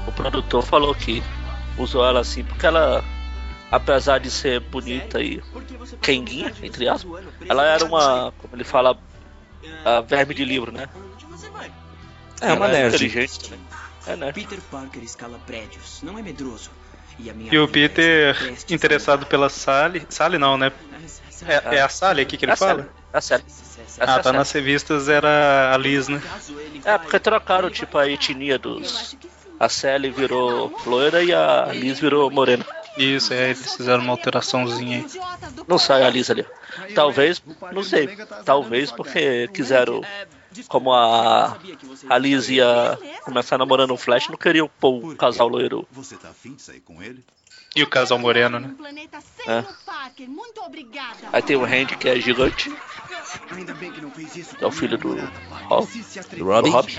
o 0.06 0.12
produtor 0.12 0.62
falou 0.62 0.94
que 0.94 1.22
usou 1.76 2.04
ela 2.06 2.20
assim 2.20 2.44
porque 2.44 2.66
ela, 2.66 3.02
apesar 3.70 4.18
de 4.18 4.30
ser 4.30 4.60
bonita 4.60 5.20
e 5.20 5.42
passou 5.78 5.98
quenguinha, 5.98 6.52
entre 6.62 6.88
aspas, 6.88 7.10
preso 7.20 7.50
ela 7.50 7.64
era 7.64 7.84
uma, 7.84 8.32
como 8.38 8.54
ele 8.54 8.64
fala, 8.64 8.96
a 9.84 10.00
verme 10.00 10.34
de 10.34 10.44
livro, 10.44 10.72
né? 10.72 10.88
Vai? 11.52 11.70
É 12.40 12.52
uma 12.52 12.66
Ela 12.66 12.68
nerd. 12.78 12.94
inteligente, 12.94 13.50
né? 13.50 13.58
É 14.06 14.16
nerd. 14.16 14.34
Peter 14.34 14.58
Parker 14.70 15.02
escala 15.02 15.38
prédios, 15.46 16.00
não 16.02 16.18
é 16.18 16.22
medroso. 16.22 16.70
E, 17.18 17.28
a 17.30 17.34
minha 17.34 17.52
E 17.52 17.58
o 17.58 17.66
vida 17.66 17.72
Peter, 17.72 18.36
a 18.70 18.72
interessado 18.74 19.26
pela 19.26 19.48
Sally. 19.48 20.06
Sally 20.08 20.38
não, 20.38 20.56
né? 20.56 20.72
É, 21.46 21.76
é 21.76 21.80
a 21.82 21.88
Sally 21.88 22.22
aqui 22.22 22.36
que 22.36 22.44
ele 22.44 22.52
É 22.52 22.56
fala? 22.56 22.88
é 23.12 23.20
sério. 23.20 23.44
Ah, 24.00 24.14
Essa 24.14 24.20
tá 24.22 24.30
é 24.30 24.32
nas 24.32 24.50
revistas 24.52 25.08
era 25.08 25.72
a 25.74 25.76
Liz, 25.76 26.08
né? 26.08 26.22
É, 26.84 26.96
porque 26.98 27.18
trocaram 27.18 27.70
tipo 27.70 27.98
a 27.98 28.08
etnia 28.08 28.58
dos. 28.58 29.16
A 29.60 29.68
Sally 29.68 30.10
virou 30.10 30.74
loira 30.86 31.22
e 31.22 31.32
a 31.32 31.66
Liz 31.72 32.00
virou 32.00 32.30
morena. 32.30 32.64
Isso, 32.96 33.32
é, 33.32 33.50
eles 33.50 33.74
fizeram 33.74 34.02
uma 34.02 34.12
alteraçãozinha 34.12 34.98
aí. 34.98 35.06
Não 35.66 35.78
sai 35.78 36.02
a 36.02 36.10
Liz 36.10 36.30
ali. 36.30 36.44
Talvez, 36.94 37.42
não 37.72 37.82
sei. 37.82 38.08
Talvez 38.44 38.92
porque 38.92 39.48
quiseram, 39.48 40.02
como 40.68 40.92
a, 40.92 41.56
a 42.08 42.18
Liz 42.18 42.48
ia 42.48 42.98
começar 43.24 43.58
namorando 43.58 43.92
o 43.92 43.96
Flash, 43.96 44.28
não 44.28 44.36
queriam 44.36 44.70
pôr 44.80 45.12
o 45.12 45.16
casal 45.16 45.48
loiro. 45.48 45.86
Você 45.92 46.16
tá 46.16 46.28
afim 46.28 46.54
de 46.54 46.62
sair 46.62 46.80
com 46.80 47.02
ele? 47.02 47.24
E 47.74 47.82
o 47.82 47.86
casal 47.86 48.18
moreno, 48.18 48.60
né? 48.60 48.74
É. 49.46 49.64
Aí 51.32 51.42
tem 51.42 51.56
o 51.56 51.64
Randy, 51.64 51.96
que 51.96 52.08
é 52.08 52.20
gigante. 52.20 52.70
Ainda 53.50 53.72
bem 53.74 53.90
que 53.90 54.00
não 54.00 54.10
fez 54.10 54.36
isso 54.36 54.56
É 54.60 54.66
o 54.66 54.70
filho 54.70 54.98
do- 54.98 55.16
Ó, 55.70 55.80
do 55.80 56.44
Robin? 56.70 56.94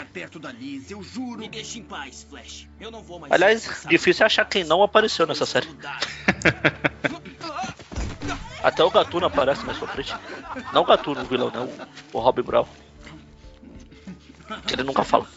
Aliás, 3.35 3.85
difícil 3.87 4.23
é 4.23 4.25
achar 4.25 4.45
quem 4.45 4.63
não 4.63 4.81
apareceu 4.81 5.27
nessa 5.27 5.45
série. 5.45 5.69
Até 8.63 8.83
o 8.83 8.89
Gatuno 8.89 9.25
aparece 9.27 9.63
mais 9.65 9.77
pra 9.77 9.87
frente. 9.89 10.15
Não 10.73 10.81
o 10.81 10.85
Gatuno, 10.85 11.21
o 11.21 11.25
vilão, 11.25 11.51
não. 11.51 11.69
O 12.13 12.19
Rob 12.19 12.41
Brown. 12.41 12.65
Que 14.65 14.73
ele 14.75 14.83
nunca 14.83 15.03
fala. 15.03 15.27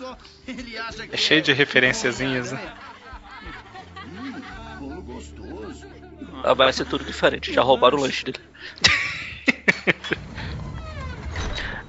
É 1.12 1.16
cheio 1.16 1.42
de 1.42 1.52
referenciazinhas, 1.52 2.52
né? 2.52 2.74
Gostoso. 5.16 5.86
Ah, 6.44 6.54
Vai 6.54 6.72
ser 6.72 6.84
tudo 6.86 7.04
diferente. 7.04 7.52
Já 7.52 7.62
roubaram 7.62 7.98
o 7.98 8.02
lanche 8.02 8.24
dele. 8.24 8.38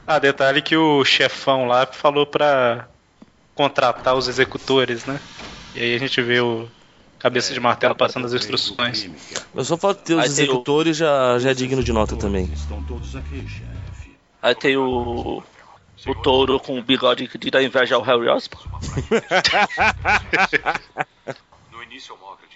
Ah, 0.09 0.19
detalhe 0.19 0.61
que 0.61 0.73
o 0.77 1.03
chefão 1.03 1.65
lá 1.67 1.85
falou 1.85 2.25
pra 2.25 2.87
contratar 3.53 4.15
os 4.15 4.29
executores, 4.29 5.03
né? 5.05 5.19
E 5.75 5.81
aí 5.81 5.95
a 5.95 5.99
gente 5.99 6.21
vê 6.21 6.39
o 6.39 6.65
cabeça 7.19 7.53
de 7.53 7.59
martelo 7.59 7.93
passando 7.93 8.25
as 8.25 8.31
instruções. 8.33 9.05
Mas 9.53 9.67
só 9.67 9.75
de 9.75 9.93
ter 9.93 10.13
os 10.13 10.23
Aí 10.23 10.29
tem 10.33 10.45
o- 10.45 10.47
executores 10.47 10.95
já, 10.95 11.37
já 11.39 11.51
é 11.51 11.53
digno 11.53 11.83
de 11.83 11.91
nota 11.91 12.15
também. 12.15 12.45
Estão 12.45 12.81
todos 12.83 13.17
aqui, 13.17 13.45
chefe. 13.49 14.15
Aí 14.41 14.55
tem 14.55 14.77
o. 14.77 15.43
O 16.05 16.15
touro 16.15 16.57
com 16.57 16.79
o 16.79 16.83
bigode 16.83 17.27
que 17.27 17.51
dá 17.51 17.61
inveja 17.61 17.95
ao 17.95 18.01
Harry 18.01 18.29
Osborn. 18.29 18.65
No 21.69 21.83
início 21.83 22.15
relatórios. 22.15 22.46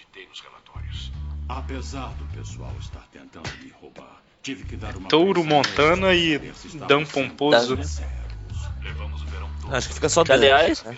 Apesar 1.58 2.08
do 2.14 2.24
pessoal 2.36 2.72
estar 2.80 3.04
tentando 3.12 3.48
me 3.62 3.70
roubar, 3.80 4.20
tive 4.42 4.64
que 4.64 4.76
dar 4.76 4.96
uma 4.96 5.08
Touro 5.08 5.44
Montana 5.44 6.14
e 6.14 6.38
Dan 6.88 7.04
Pomposo. 7.04 7.76
Dan. 7.76 7.82
Acho 9.70 9.88
que 9.88 9.94
fica 9.94 10.08
só 10.08 10.22
Que 10.22 10.28
Dan. 10.28 10.34
aliás, 10.34 10.82
né? 10.82 10.96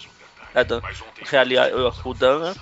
é 0.55 0.65
Dan. 0.65 0.81
Que 1.29 1.37
aliás, 1.37 1.73
o 2.05 2.15
Dan, 2.15 2.55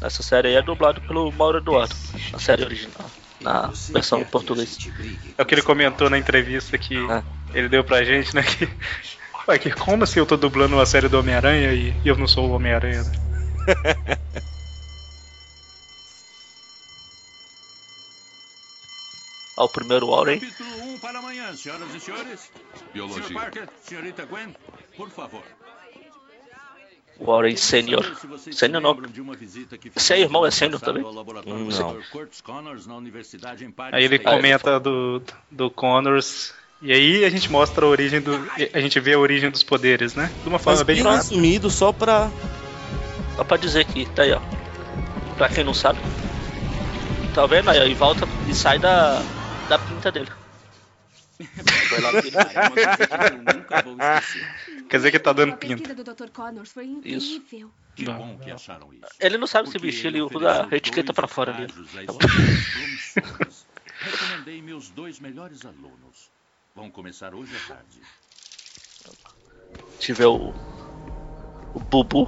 nessa 0.00 0.22
série 0.22 0.48
aí, 0.48 0.54
é 0.56 0.62
dublado 0.62 1.00
pelo 1.02 1.30
Mauro 1.32 1.58
Eduardo. 1.58 1.94
Na 2.32 2.38
série 2.38 2.64
original. 2.64 3.10
Na 3.40 3.70
versão 3.90 4.20
em 4.20 4.24
português. 4.24 4.78
É 5.36 5.42
o 5.42 5.46
que 5.46 5.54
ele 5.54 5.62
comentou 5.62 6.08
na 6.08 6.18
entrevista 6.18 6.76
que 6.78 6.96
Ah. 7.10 7.22
ele 7.52 7.68
deu 7.68 7.84
pra 7.84 8.02
gente, 8.02 8.34
né? 8.34 8.42
Que, 8.42 8.68
Ué, 9.48 9.58
que 9.58 9.70
como 9.70 10.02
assim 10.04 10.18
eu 10.18 10.26
tô 10.26 10.36
dublando 10.36 10.74
uma 10.74 10.86
série 10.86 11.08
do 11.08 11.18
Homem-Aranha 11.20 11.72
e, 11.72 11.94
e 12.04 12.08
eu 12.08 12.16
não 12.16 12.26
sou 12.26 12.48
o 12.48 12.52
Homem-Aranha? 12.52 13.02
né? 13.04 13.12
Ó, 19.56 19.64
o 19.64 19.68
primeiro 19.68 20.08
Warren. 20.08 20.38
Capítulo 20.38 20.68
1 20.94 20.98
para 20.98 21.18
amanhã, 21.18 21.54
senhoras 21.56 21.94
e 21.94 22.00
senhores. 22.00 22.50
Biologia. 22.92 23.22
Sr. 23.24 23.34
Parker, 23.34 23.68
senhorita 23.82 24.24
Gwen, 24.26 24.54
por 24.96 25.08
favor. 25.10 25.42
Warren 27.18 27.56
se 27.56 27.62
Senior 28.52 28.82
não. 28.82 28.94
Você 29.94 30.14
é 30.14 30.20
irmão, 30.20 30.44
é 30.44 30.50
sênior 30.50 30.80
também? 30.80 31.02
ao 31.02 31.12
não. 31.14 31.96
Aí 33.92 34.04
ele 34.04 34.18
comenta 34.18 34.78
do, 34.78 35.22
do 35.50 35.70
Connors. 35.70 36.52
E 36.82 36.92
aí 36.92 37.24
a 37.24 37.30
gente 37.30 37.50
mostra 37.50 37.86
a 37.86 37.88
origem 37.88 38.20
do. 38.20 38.32
A 38.74 38.80
gente 38.80 39.00
vê 39.00 39.14
a 39.14 39.18
origem 39.18 39.50
dos 39.50 39.62
poderes, 39.62 40.14
né? 40.14 40.30
De 40.42 40.48
uma 40.48 40.58
forma 40.58 40.78
Mas 40.78 40.86
bem 40.86 40.96
bem 40.96 41.04
rápida. 41.04 41.22
resumido, 41.30 41.70
só 41.70 41.90
pra. 41.90 42.30
Só 43.34 43.44
pra 43.44 43.56
dizer 43.56 43.86
que, 43.86 44.04
tá 44.10 44.22
aí, 44.22 44.32
ó. 44.32 44.40
Pra 45.38 45.48
quem 45.48 45.64
não 45.64 45.72
sabe. 45.72 45.98
Tá 47.34 47.46
vendo 47.46 47.70
aí? 47.70 47.80
ó, 47.80 47.84
E 47.86 47.94
volta 47.94 48.28
e 48.46 48.54
sai 48.54 48.78
da, 48.78 49.22
da 49.68 49.78
pinta 49.78 50.10
dele. 50.12 50.30
Foi 51.88 52.00
lá 52.00 52.10
que 52.22 52.28
ele- 52.28 52.36
É 52.36 52.60
uma 52.60 52.70
coisa 52.70 52.96
que 52.96 53.12
eu 53.12 53.54
nunca 53.54 53.82
vou 53.82 53.96
esquecer. 54.00 54.84
Quer 54.88 54.96
dizer 54.96 55.10
que 55.10 55.18
tá 55.18 55.32
dando 55.32 55.56
pinta. 55.56 55.76
pesquisa 55.76 55.94
do 56.02 56.14
Dr. 56.14 56.30
Connors 56.30 56.72
foi 56.72 56.86
Isso. 57.04 57.34
incrível. 57.36 57.70
Que 57.94 58.04
bom 58.04 58.38
que 58.38 58.50
acharam 58.50 58.92
isso. 58.92 59.04
Ele 59.18 59.38
não 59.38 59.46
sabe 59.46 59.68
se 59.68 59.72
Porque 59.74 59.86
vestir, 59.86 60.06
ele 60.08 60.20
usa 60.20 60.68
a 60.70 60.76
etiqueta 60.76 61.12
pra 61.14 61.26
fora 61.26 61.54
ali. 61.54 61.66
Tá. 61.66 62.12
Recomendei 63.98 64.60
meus 64.62 64.90
dois 64.90 65.18
melhores 65.18 65.64
alunos. 65.64 66.30
Vão 66.74 66.90
começar 66.90 67.34
hoje 67.34 67.52
à 67.56 67.68
tarde. 67.68 68.00
Tiver 69.98 70.26
o. 70.26 70.54
O 71.74 71.80
Bubu. 71.80 72.26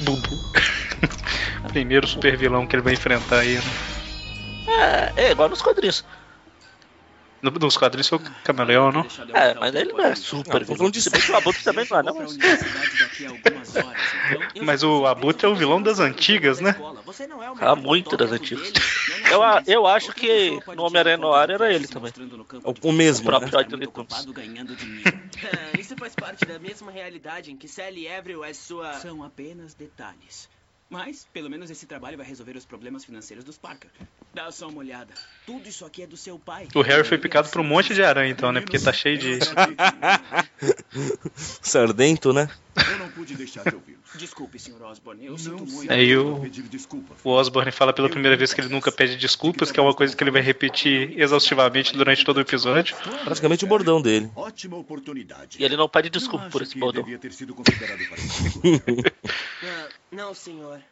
Bubu. 0.00 0.28
Primeiro 1.68 2.06
super 2.06 2.36
vilão 2.36 2.66
que 2.66 2.76
ele 2.76 2.82
vai 2.82 2.92
enfrentar 2.92 3.40
aí. 3.40 3.56
Né? 3.56 5.12
É, 5.16 5.22
é 5.24 5.30
igual 5.32 5.48
nos 5.48 5.62
quadrinhos. 5.62 6.04
No- 7.42 7.50
Nos 7.50 7.76
quadrinhos 7.76 8.08
foi 8.08 8.18
o 8.18 8.22
Camaleão, 8.44 8.92
não? 8.92 9.04
É, 9.34 9.54
mas 9.54 9.74
ele 9.74 9.92
não 9.92 10.04
é 10.04 10.14
super 10.14 10.60
Não, 10.60 10.66
vilão. 10.76 10.90
de 10.90 11.02
Se 11.02 11.10
bem 11.10 11.20
que 11.20 11.32
o 11.32 11.36
Abutre 11.36 11.64
também 11.64 11.84
não 11.90 11.98
é, 11.98 12.02
não, 12.04 12.14
mas... 12.14 12.38
Mas 14.62 14.82
o 14.82 15.06
Abutre 15.06 15.46
é 15.46 15.48
o 15.48 15.54
vilão 15.54 15.82
das 15.82 15.98
antigas, 15.98 16.60
né? 16.60 16.76
Ah, 17.60 17.74
muito 17.74 18.16
das 18.16 18.30
antigas. 18.32 18.70
Eu, 19.30 19.42
a- 19.42 19.62
eu 19.66 19.86
acho 19.86 20.12
que 20.12 20.58
no 20.76 20.82
Homem-Aranha 20.84 21.16
Noir 21.16 21.50
era 21.50 21.72
ele 21.72 21.88
também. 21.88 22.12
O, 22.82 22.92
mesmo, 22.92 23.28
O 23.28 23.32
né? 23.40 23.48
próprio 23.50 23.66
dinheiro. 23.66 23.92
Ah, 24.10 25.72
Isso 25.78 25.96
faz 25.96 26.14
parte 26.14 26.44
da 26.44 26.58
mesma 26.58 26.90
realidade 26.92 27.50
em 27.50 27.56
que 27.56 27.66
Sally 27.68 28.08
Avril 28.08 28.44
é 28.44 28.52
sua. 28.52 28.92
São 28.94 29.22
apenas 29.24 29.74
detalhes. 29.74 30.48
Mas, 30.92 31.26
pelo 31.32 31.48
menos 31.48 31.70
esse 31.70 31.86
trabalho 31.86 32.18
vai 32.18 32.26
resolver 32.26 32.54
os 32.54 32.66
problemas 32.66 33.02
financeiros 33.02 33.42
dos 33.46 33.56
Parker. 33.56 33.88
Dá 34.34 34.50
só 34.52 34.68
uma 34.68 34.80
olhada. 34.80 35.14
Tudo 35.46 35.66
isso 35.66 35.86
aqui 35.86 36.02
é 36.02 36.06
do 36.06 36.18
seu 36.18 36.38
pai. 36.38 36.68
O 36.74 36.82
Harry 36.82 37.02
foi 37.02 37.16
picado 37.16 37.48
por 37.48 37.62
um 37.62 37.64
monte 37.64 37.94
de 37.94 38.02
aranha, 38.02 38.30
então, 38.30 38.52
né? 38.52 38.60
Porque 38.60 38.78
tá 38.78 38.92
cheio 38.92 39.16
de. 39.16 39.38
Sardento, 41.34 42.32
né? 42.34 42.48
Eu 42.90 42.98
não 42.98 43.10
pude 43.10 43.34
deixar 43.34 43.64
de 43.64 43.74
ouvi-los. 43.74 44.00
Desculpe, 44.14 44.58
Sr. 44.58 44.82
Osborne. 44.82 45.24
Eu 45.26 45.32
Não 45.32 45.38
sinto 45.38 45.64
muito. 45.66 45.90
Aí 45.90 46.14
como 46.16 46.36
o- 46.36 46.40
pedir 46.40 46.62
desculpa. 46.62 47.14
O 47.24 47.30
Osborne 47.30 47.70
fala 47.70 47.92
pela 47.92 48.08
primeira 48.08 48.36
vez 48.36 48.52
que 48.54 48.60
ele 48.62 48.68
nunca 48.68 48.90
pede 48.90 49.16
desculpas, 49.16 49.70
que 49.70 49.78
é 49.78 49.82
uma 49.82 49.94
coisa 49.94 50.16
que 50.16 50.22
ele 50.24 50.30
vai 50.30 50.40
repetir 50.42 51.18
exaustivamente 51.20 51.92
durante 51.94 52.24
todo 52.24 52.38
o 52.38 52.40
episódio. 52.40 52.96
Praticamente 53.24 53.64
o 53.64 53.68
bordão 53.68 54.00
dele. 54.00 54.30
Ótima 54.34 54.76
oportunidade. 54.76 55.56
E 55.60 55.64
ele 55.64 55.76
não 55.76 55.88
pede 55.88 56.08
desculpa 56.10 56.48
por 56.50 56.62
esse 56.62 56.78
bordão. 56.78 57.04
Ah, 59.64 59.88
não, 60.10 60.34
senhor. 60.34 60.82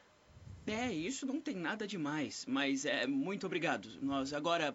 É, 0.67 0.87
isso 0.93 1.27
não 1.27 1.41
tem 1.41 1.57
nada 1.57 1.87
demais. 1.87 2.45
Mas 2.47 2.85
é 2.85 3.07
muito 3.07 3.47
obrigado. 3.47 3.89
Nós 4.01 4.33
agora. 4.33 4.75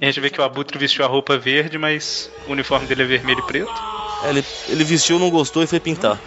A 0.00 0.04
gente 0.04 0.20
vê 0.20 0.28
que 0.28 0.40
o 0.40 0.44
Abutre 0.44 0.76
vestiu 0.76 1.04
a 1.04 1.08
roupa 1.08 1.38
verde, 1.38 1.78
mas 1.78 2.30
o 2.48 2.52
uniforme 2.52 2.86
dele 2.86 3.02
é 3.04 3.06
vermelho 3.06 3.38
e 3.40 3.46
preto. 3.46 3.72
É, 4.24 4.30
ele, 4.30 4.44
ele 4.68 4.84
vestiu, 4.84 5.18
não 5.18 5.30
gostou 5.30 5.62
e 5.62 5.66
foi 5.66 5.78
pintar. 5.78 6.18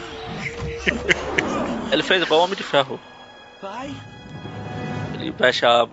Ele 1.92 2.02
fez 2.02 2.22
igual 2.22 2.40
o 2.40 2.44
Homem 2.46 2.56
de 2.56 2.64
Ferro. 2.64 3.00
Pai? 3.60 3.94
Ele 5.16 5.32
veste 5.32 5.66
a, 5.66 5.88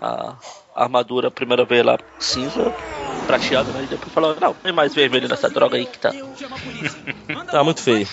a, 0.00 0.36
a 0.74 0.82
armadura, 0.82 1.28
a 1.28 1.30
primeira 1.30 1.64
vez 1.64 1.84
lá, 1.84 1.96
cinza, 2.18 2.74
prateada, 3.26 3.70
né? 3.72 3.84
E 3.84 3.86
depois 3.86 4.12
falou, 4.12 4.36
não, 4.40 4.52
tem 4.52 4.72
mais 4.72 4.92
vermelho 4.92 5.28
nessa 5.28 5.48
droga 5.48 5.76
aí 5.76 5.86
que 5.86 5.98
tá. 5.98 6.10
Tá 7.50 7.62
muito 7.62 7.80
feio. 7.80 8.08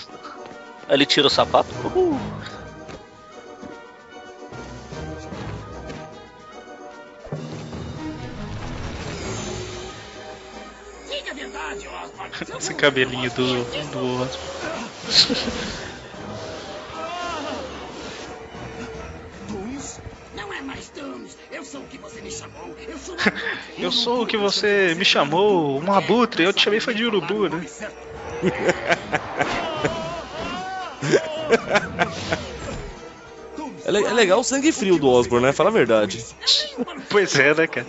Aí 0.88 0.96
ele 0.96 1.06
tira 1.06 1.26
o 1.26 1.30
sapato. 1.30 1.74
Uhul. 1.86 2.18
Esse 12.58 12.74
cabelinho 12.74 13.30
do, 13.32 13.64
do 13.90 14.22
Osborne. 14.22 14.52
Não 20.34 20.52
é 20.52 20.62
mais 20.62 20.88
Thanos. 20.90 21.36
Eu 21.50 21.64
sou 21.64 21.82
o 21.82 21.86
que 21.86 21.98
você 21.98 22.20
me 22.20 22.30
chamou. 22.30 22.76
Eu 22.88 22.98
sou 22.98 23.16
Eu 23.78 23.92
sou 23.92 24.22
o 24.22 24.26
que 24.26 24.36
você 24.36 24.94
me 24.96 25.04
chamou, 25.04 25.80
um 25.80 25.92
abutre, 25.92 26.44
eu 26.44 26.52
te 26.52 26.62
chamei 26.62 26.80
foi 26.80 26.94
de 26.94 27.04
urubu, 27.04 27.48
né? 27.48 27.66
É, 33.98 34.00
le- 34.00 34.06
é 34.08 34.12
legal 34.12 34.40
o 34.40 34.44
sangue 34.44 34.72
frio 34.72 34.98
do 34.98 35.08
Osborne, 35.08 35.46
né? 35.46 35.52
Fala 35.52 35.70
a 35.70 35.72
verdade. 35.72 36.24
Pois 37.10 37.38
é, 37.38 37.54
né, 37.54 37.66
cara? 37.66 37.86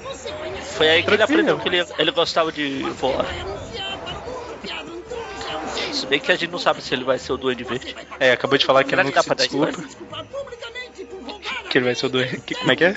Foi 0.77 0.89
aí 0.89 1.03
que 1.03 1.09
ele 1.09 1.17
Tranquilo. 1.17 1.41
aprendeu 1.41 1.59
que 1.59 1.69
ele, 1.69 1.85
ele 1.99 2.11
gostava 2.11 2.51
de 2.51 2.83
voar. 2.99 3.25
Se 5.91 6.05
bem 6.07 6.19
que 6.19 6.31
a 6.31 6.35
gente 6.35 6.49
não 6.51 6.59
sabe 6.59 6.81
se 6.81 6.93
ele 6.93 7.03
vai 7.03 7.17
ser 7.19 7.31
o 7.33 7.37
Duende 7.37 7.63
Verde. 7.63 7.95
É, 8.19 8.31
acabou 8.31 8.57
de 8.57 8.65
falar 8.65 8.83
que 8.83 8.93
ele 8.95 9.03
dá 9.11 9.21
se 9.21 9.35
desculpa, 9.35 9.71
que 11.69 11.77
ele 11.77 11.85
vai 11.85 11.95
ser 11.95 12.05
o 12.07 12.09
doente. 12.09 12.37
que- 12.41 12.55
Como 12.55 12.71
é 12.71 12.75
que 12.75 12.83
é? 12.85 12.95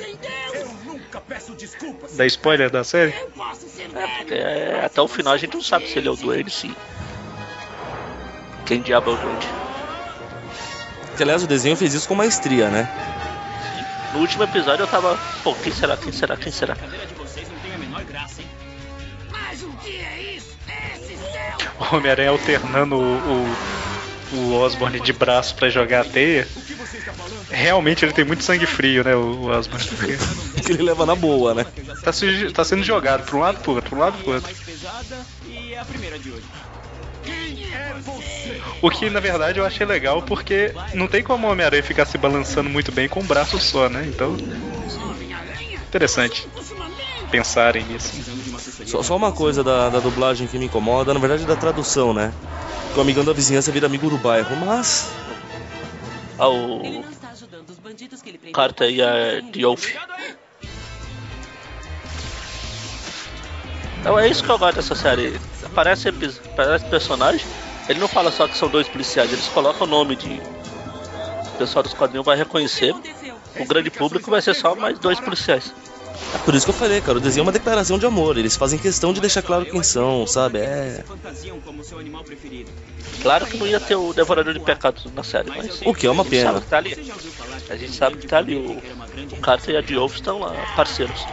Dá 2.12 2.27
spoiler 2.27 2.71
da 2.71 2.83
série? 2.85 3.12
É, 3.12 4.07
porque 4.19 4.35
é, 4.35 4.83
até 4.85 5.01
o 5.01 5.09
final 5.09 5.35
a 5.35 5.37
gente 5.37 5.55
não 5.55 5.62
sabe 5.62 5.87
se 5.88 5.99
ele 5.99 6.09
é 6.09 6.11
o 6.11 6.16
Duende, 6.16 6.51
sim. 6.51 6.75
Quem 8.64 8.81
diabo 8.81 9.11
é 9.11 9.14
o 9.14 9.16
Duende? 9.16 9.47
Que 11.17 11.23
aliás 11.23 11.43
o 11.43 11.47
desenho 11.47 11.77
fez 11.77 11.95
isso 11.95 12.07
com 12.07 12.15
maestria, 12.15 12.69
né? 12.69 12.89
No 14.13 14.21
último 14.21 14.45
episódio 14.45 14.83
eu 14.83 14.87
tava. 14.87 15.19
Pô, 15.43 15.55
quem 15.55 15.73
será? 15.73 15.97
Quem 15.97 16.13
será? 16.13 16.37
Quem 16.37 16.53
será? 16.53 16.77
O 16.77 17.27
é 19.89 20.37
isso? 20.37 20.57
Esse 20.95 21.17
céu! 21.17 21.57
O 21.79 21.97
Homem-Aranha 21.97 22.31
alternando 22.31 22.97
o, 22.97 23.47
o, 24.33 24.37
o 24.37 24.55
Osborne 24.55 25.01
de 25.01 25.13
braço 25.13 25.55
pra 25.55 25.69
jogar 25.69 26.03
a 26.03 26.05
teia. 26.05 26.47
Realmente 27.51 28.05
ele 28.05 28.13
tem 28.13 28.25
muito 28.25 28.45
sangue 28.45 28.67
frio, 28.67 29.03
né, 29.05 29.15
o 29.15 29.37
o 29.37 29.47
Osborne? 29.49 29.87
Que 30.67 30.73
ele 30.73 30.83
leva 30.83 31.07
na 31.07 31.15
boa, 31.15 31.55
né? 31.55 31.65
Tá, 32.03 32.11
tá 32.53 32.65
sendo 32.65 32.83
jogado 32.83 33.25
pra 33.25 33.37
um 33.37 33.41
lado 33.41 33.61
pro 33.61 33.73
outro, 33.73 33.91
pra 33.91 33.99
um 33.99 34.03
lado 34.03 34.19
pro 34.19 34.35
outro. 34.35 34.55
É. 37.29 37.97
O 38.83 38.91
que 38.91 39.11
na 39.11 39.21
verdade 39.21 39.59
eu 39.59 39.65
achei 39.65 39.87
legal 39.87 40.23
porque 40.23 40.73
não 40.95 41.07
tem 41.07 41.23
como 41.23 41.47
o 41.47 41.51
Homem-Aranha 41.51 41.83
ficar 41.83 42.07
se 42.07 42.19
balançando 42.19 42.69
muito 42.69 42.93
bem 42.93 43.09
com 43.09 43.21
um 43.21 43.27
braço 43.27 43.59
só, 43.59 43.89
né? 43.89 44.05
Então. 44.07 44.37
Interessante 45.89 46.47
pensarem 47.31 47.85
nisso. 47.85 48.15
Só, 48.87 49.03
só 49.03 49.17
uma 49.17 49.33
coisa 49.33 49.62
da, 49.62 49.89
da 49.89 50.01
dublagem 50.01 50.47
que 50.47 50.59
me 50.59 50.67
incomoda, 50.67 51.12
na 51.12 51.21
verdade 51.21 51.45
da 51.45 51.57
tradução, 51.57 52.15
né? 52.15 52.33
Que 52.93 52.99
o 52.99 53.03
amigão 53.03 53.25
da 53.25 53.33
vizinhança 53.33 53.71
vira 53.71 53.87
amigo 53.87 54.09
do 54.09 54.17
bairro, 54.19 54.57
mas. 54.65 55.11
Ah, 56.39 56.49
Ele 56.49 56.99
o 56.99 57.03
não 57.03 57.11
está 57.11 57.29
ajudando 57.31 57.69
os 57.69 57.79
bandidos 57.79 58.23
que 58.23 58.31
ele 58.31 58.39
prendeu. 58.39 58.55
Carter 58.55 58.91
e 58.91 59.03
a 59.03 59.41
Diof. 59.41 59.97
Então 64.07 64.19
é 64.21 64.29
isso 64.29 64.45
que 64.45 64.51
eu 64.51 64.57
gosto 64.59 64.77
dessa 64.77 64.95
série. 64.95 65.40
Aparece, 65.64 66.09
epi- 66.09 66.31
aparece 66.53 66.85
personagem, 66.87 67.45
ele 67.88 67.99
não 67.99 68.07
fala 68.07 68.31
só 68.31 68.47
que 68.47 68.57
são 68.57 68.69
dois 68.69 68.87
policiais, 68.88 69.33
eles 69.33 69.49
colocam 69.49 69.85
o 69.85 69.90
nome 69.90 70.14
de. 70.14 70.40
O 71.55 71.59
pessoal 71.59 71.83
dos 71.83 71.92
quadrinhos 71.92 72.25
vai 72.25 72.37
reconhecer. 72.37 72.95
O 73.59 73.64
grande 73.64 73.90
público 73.90 74.31
vai 74.31 74.40
ser 74.40 74.55
só 74.55 74.77
mais 74.77 74.97
dois 74.99 75.19
policiais. 75.19 75.75
É 76.35 76.38
por 76.38 76.55
isso 76.55 76.64
que 76.66 76.71
eu 76.71 76.75
falei, 76.75 77.01
cara, 77.01 77.19
o 77.19 77.21
desenho 77.21 77.42
é 77.42 77.47
uma 77.47 77.53
declaração 77.53 77.99
de 77.99 78.07
amor. 78.07 78.38
Eles 78.38 78.57
fazem 78.57 78.79
questão 78.79 79.12
de 79.12 79.21
deixar 79.21 79.42
claro 79.42 79.66
quem 79.66 79.83
são, 79.83 80.27
sabe? 80.27 80.59
É. 80.61 81.03
Claro 83.23 83.47
que 83.47 83.57
não 83.57 83.66
ia 83.66 83.81
ter 83.81 83.97
o 83.97 84.12
Devorador 84.12 84.53
de 84.55 84.61
Pecados 84.61 85.05
na 85.12 85.23
série, 85.25 85.49
mas. 85.49 85.81
O 85.85 85.92
que 85.95 86.07
é 86.07 86.11
uma 86.11 86.23
a 86.23 86.27
gente 86.27 86.40
sabe 86.42 86.53
pena. 86.53 86.61
que 86.61 86.66
tá 86.69 86.77
ali. 86.79 87.12
A 87.71 87.77
gente 87.77 87.92
sabe 87.92 88.16
que 88.19 88.27
tá 88.27 88.38
ali. 88.38 88.57
O, 88.57 89.35
o 89.35 89.37
Carter 89.40 89.75
e 89.75 89.79
a 89.79 89.81
Diof 89.81 90.14
estão 90.14 90.38
lá, 90.38 90.64
parceiros. 90.75 91.27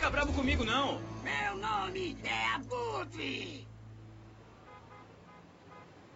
Fica 0.00 0.10
bravo 0.10 0.32
comigo, 0.32 0.64
não. 0.64 0.98
Meu 1.22 1.56
nome 1.58 2.16
é 2.24 2.54
Abutre! 2.54 3.66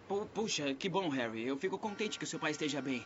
Pu- 0.07 0.27
Puxa, 0.33 0.73
que 0.73 0.89
bom, 0.89 1.07
Harry. 1.09 1.45
Eu 1.47 1.55
fico 1.55 1.77
contente 1.77 2.17
que 2.17 2.23
o 2.23 2.27
seu 2.27 2.39
pai 2.39 2.49
esteja 2.49 2.81
bem. 2.81 3.05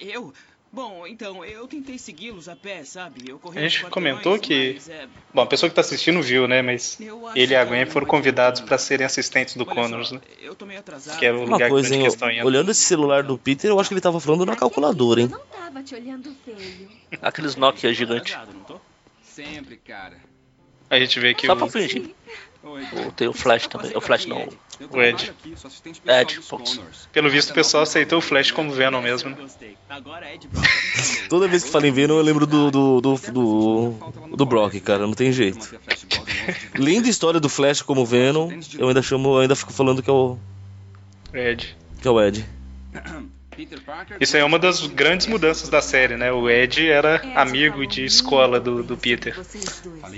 Eu... 0.00 0.32
Bom, 0.72 1.06
então, 1.06 1.44
eu 1.44 1.68
tentei 1.68 1.98
segui-los 1.98 2.48
a 2.48 2.56
pé, 2.56 2.82
sabe? 2.82 3.30
Eu 3.30 3.38
corri 3.38 3.58
A 3.58 3.68
gente 3.68 3.84
comentou 3.88 4.38
que- 4.38 4.72
mas, 4.74 4.88
é, 4.88 5.06
Bom, 5.34 5.42
a 5.42 5.46
pessoa 5.46 5.68
que 5.70 5.74
tá 5.76 5.80
assistindo 5.82 6.20
viu, 6.22 6.48
né? 6.48 6.60
Mas 6.62 6.98
ele 7.34 7.52
e 7.52 7.56
a 7.56 7.62
que 7.62 7.68
Gwen 7.70 7.86
foram 7.86 8.06
convidados 8.06 8.62
pra 8.62 8.76
serem 8.78 9.04
assistentes 9.06 9.54
do 9.54 9.64
Olha 9.64 9.74
Connors, 9.74 10.08
só, 10.08 10.14
né? 10.16 10.20
Eu 10.40 10.54
tô 10.54 10.64
meio 10.66 10.80
atrasado. 10.80 11.18
Que 11.18 11.26
era 11.26 11.36
o 11.36 11.42
Uma 11.44 11.52
lugar 11.52 11.68
coisa, 11.70 11.88
grande 11.88 12.02
hein? 12.04 12.10
questão. 12.10 12.28
Olhando 12.44 12.70
esse 12.70 12.80
celular 12.80 13.22
do 13.22 13.36
Peter, 13.38 13.70
eu 13.70 13.78
acho 13.78 13.88
que 13.88 13.94
ele 13.94 14.00
tava 14.00 14.18
falando 14.18 14.44
na 14.46 14.56
calculadora, 14.56 15.20
hein? 15.20 15.28
Eu 15.30 15.38
não 15.38 15.46
tava 15.46 15.82
te 15.82 15.94
olhando 15.94 16.34
feio. 16.44 16.88
Aqueles 17.22 17.54
Nokia 17.54 17.92
gigantes. 17.94 18.32
Atrasado, 18.34 18.54
não 18.58 18.64
tô? 18.64 18.80
Sempre, 19.36 19.76
cara. 19.76 20.16
A 20.88 20.98
gente 20.98 21.20
vê 21.20 21.34
que 21.34 21.46
Só 21.46 21.52
o, 21.52 21.56
pra 21.56 21.68
fingir. 21.68 22.10
Oi. 22.62 22.82
O- 22.84 23.12
Tem 23.12 23.28
o 23.28 23.34
Flash 23.34 23.66
também. 23.66 23.94
O 23.94 24.00
Flash 24.00 24.24
não. 24.24 24.48
Eu 24.80 24.88
O 24.90 25.02
Ed. 25.02 25.30
Ed. 26.06 26.40
Connors. 26.48 27.06
pelo 27.12 27.28
visto, 27.28 27.50
o 27.50 27.54
pessoal 27.54 27.82
aceitou 27.82 28.18
o 28.18 28.22
Flash 28.22 28.50
como 28.50 28.72
Venom 28.72 29.02
mesmo, 29.02 29.28
né? 29.28 29.36
Toda 31.28 31.46
vez 31.48 31.64
que 31.64 31.70
fala 31.70 31.86
em 31.86 31.92
Venom, 31.92 32.16
eu 32.16 32.22
lembro 32.22 32.46
do, 32.46 32.70
do, 32.70 33.00
do, 33.02 33.14
do, 33.30 33.94
do 34.36 34.46
Brock, 34.46 34.80
cara, 34.80 35.06
não 35.06 35.12
tem 35.12 35.30
jeito. 35.30 35.58
Você. 35.66 35.78
Linda 36.74 37.06
história 37.06 37.38
do 37.38 37.50
Flash 37.50 37.82
como 37.82 38.06
Venom, 38.06 38.50
eu 38.78 38.88
ainda 38.88 39.02
chamo, 39.02 39.34
eu 39.34 39.40
ainda 39.40 39.54
fico 39.54 39.70
falando 39.72 40.02
que 40.02 40.08
é 40.08 40.12
o, 40.14 40.38
Ed. 41.34 41.76
que 42.00 42.08
é 42.08 42.10
o 42.10 42.18
Ed. 42.22 42.42
Isso 44.20 44.36
aí 44.36 44.42
é 44.42 44.44
uma 44.44 44.58
das 44.58 44.86
grandes 44.86 45.26
mudanças 45.26 45.68
da 45.68 45.80
série, 45.80 46.16
né? 46.16 46.30
O 46.32 46.48
Ed 46.48 46.88
era 46.88 47.22
amigo 47.34 47.86
de 47.86 48.04
escola 48.04 48.60
do, 48.60 48.82
do 48.82 48.96
Peter. 48.96 49.36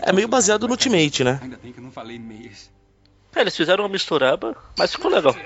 É 0.02 0.12
meio 0.12 0.28
baseado 0.28 0.66
no 0.66 0.72
Ultimate, 0.72 1.24
né? 1.24 1.38
Ainda 1.42 1.58
bem 1.62 1.72
que 1.72 1.78
eu 1.78 1.84
não 1.84 1.92
falei 1.92 2.18
meias. 2.18 2.70
É, 3.34 3.42
eles 3.42 3.56
fizeram 3.56 3.84
uma 3.84 3.90
mistureba, 3.90 4.56
mas 4.76 4.92
ficou 4.92 5.10
legal. 5.10 5.36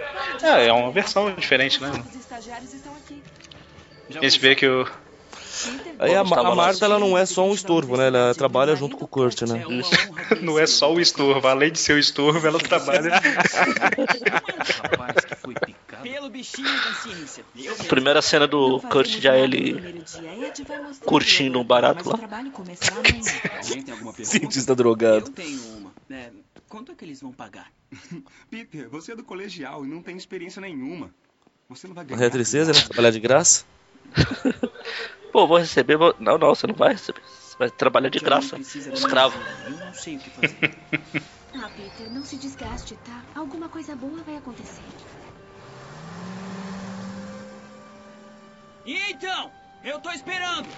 É, 0.42 0.68
é 0.68 0.72
uma 0.72 0.90
versão 0.90 1.34
diferente, 1.34 1.80
né? 1.80 1.90
A 4.08 4.22
gente 4.22 4.38
vê 4.38 4.54
que 4.54 4.66
o. 4.66 4.88
Aí 5.98 6.14
a, 6.14 6.20
a 6.20 6.54
Marta 6.54 6.84
ela 6.84 6.98
não 6.98 7.16
é 7.16 7.26
só 7.26 7.46
um 7.46 7.52
estorvo, 7.52 7.96
né? 7.96 8.08
Ela 8.08 8.34
trabalha 8.34 8.74
junto 8.74 8.96
com 8.96 9.04
o 9.04 9.08
Kurt, 9.08 9.42
né? 9.42 9.62
Não 10.40 10.58
é 10.58 10.66
só 10.66 10.92
o 10.92 10.98
estorvo, 11.00 11.46
além 11.46 11.70
de 11.70 11.78
ser 11.78 11.92
o 11.92 11.98
estorvo, 11.98 12.44
ela 12.44 12.58
trabalha. 12.58 13.12
Rapaz 14.82 15.24
que 15.24 15.34
foi 15.36 15.54
picado. 15.54 15.81
Pelo 16.02 16.28
bichinho 16.30 16.68
da 16.68 16.94
ciência. 16.94 17.44
Eu 17.56 17.70
mesmo. 17.72 17.84
Primeira 17.86 18.20
cena 18.22 18.46
do 18.46 18.80
Kurt 18.80 19.08
já 19.20 19.36
ele 19.36 19.74
curtindo 21.04 21.60
um 21.60 21.64
barato 21.64 22.08
lá. 22.10 22.18
Cientista 24.24 24.74
drogado. 24.74 25.26
Eu 25.26 25.32
tenho 25.32 25.60
uma. 25.78 25.92
É, 26.10 26.30
quanto 26.68 26.92
é 26.92 26.94
que 26.94 27.04
eles 27.04 27.20
vão 27.20 27.32
pagar? 27.32 27.70
Peter, 28.50 28.88
você 28.88 29.12
é 29.12 29.16
do 29.16 29.24
colegial 29.24 29.84
e 29.84 29.88
não 29.88 30.02
tem 30.02 30.16
experiência 30.16 30.60
nenhuma. 30.60 31.10
Você 31.68 31.86
não 31.86 31.94
vai 31.94 32.04
ganhar. 32.04 32.22
É 32.24 32.30
tristeza, 32.30 32.72
né? 32.72 32.80
Trabalhar 32.80 33.10
de 33.10 33.20
graça. 33.20 33.64
Pô, 35.32 35.46
vou 35.46 35.56
receber. 35.58 35.96
vou- 35.96 36.14
Não, 36.18 36.36
não, 36.36 36.54
você 36.54 36.66
não 36.66 36.74
vai 36.74 36.92
receber. 36.92 37.22
Você 37.22 37.56
vai 37.58 37.70
trabalhar 37.70 38.10
de 38.10 38.18
graça. 38.18 38.58
Escravo. 38.58 39.38
Eu 39.66 39.70
não 39.78 39.94
sei 39.94 40.16
o 40.16 40.18
que 40.20 40.30
fazer. 40.30 41.22
Ah, 41.54 41.68
Peter, 41.76 42.10
não 42.10 42.24
se 42.24 42.36
desgaste, 42.38 42.96
tá? 43.04 43.22
Alguma 43.34 43.68
coisa 43.68 43.94
boa 43.94 44.22
vai 44.22 44.38
acontecer. 44.38 44.80
E 48.84 49.12
então? 49.12 49.50
Eu 49.84 50.00
tô 50.00 50.10
esperando! 50.10 50.68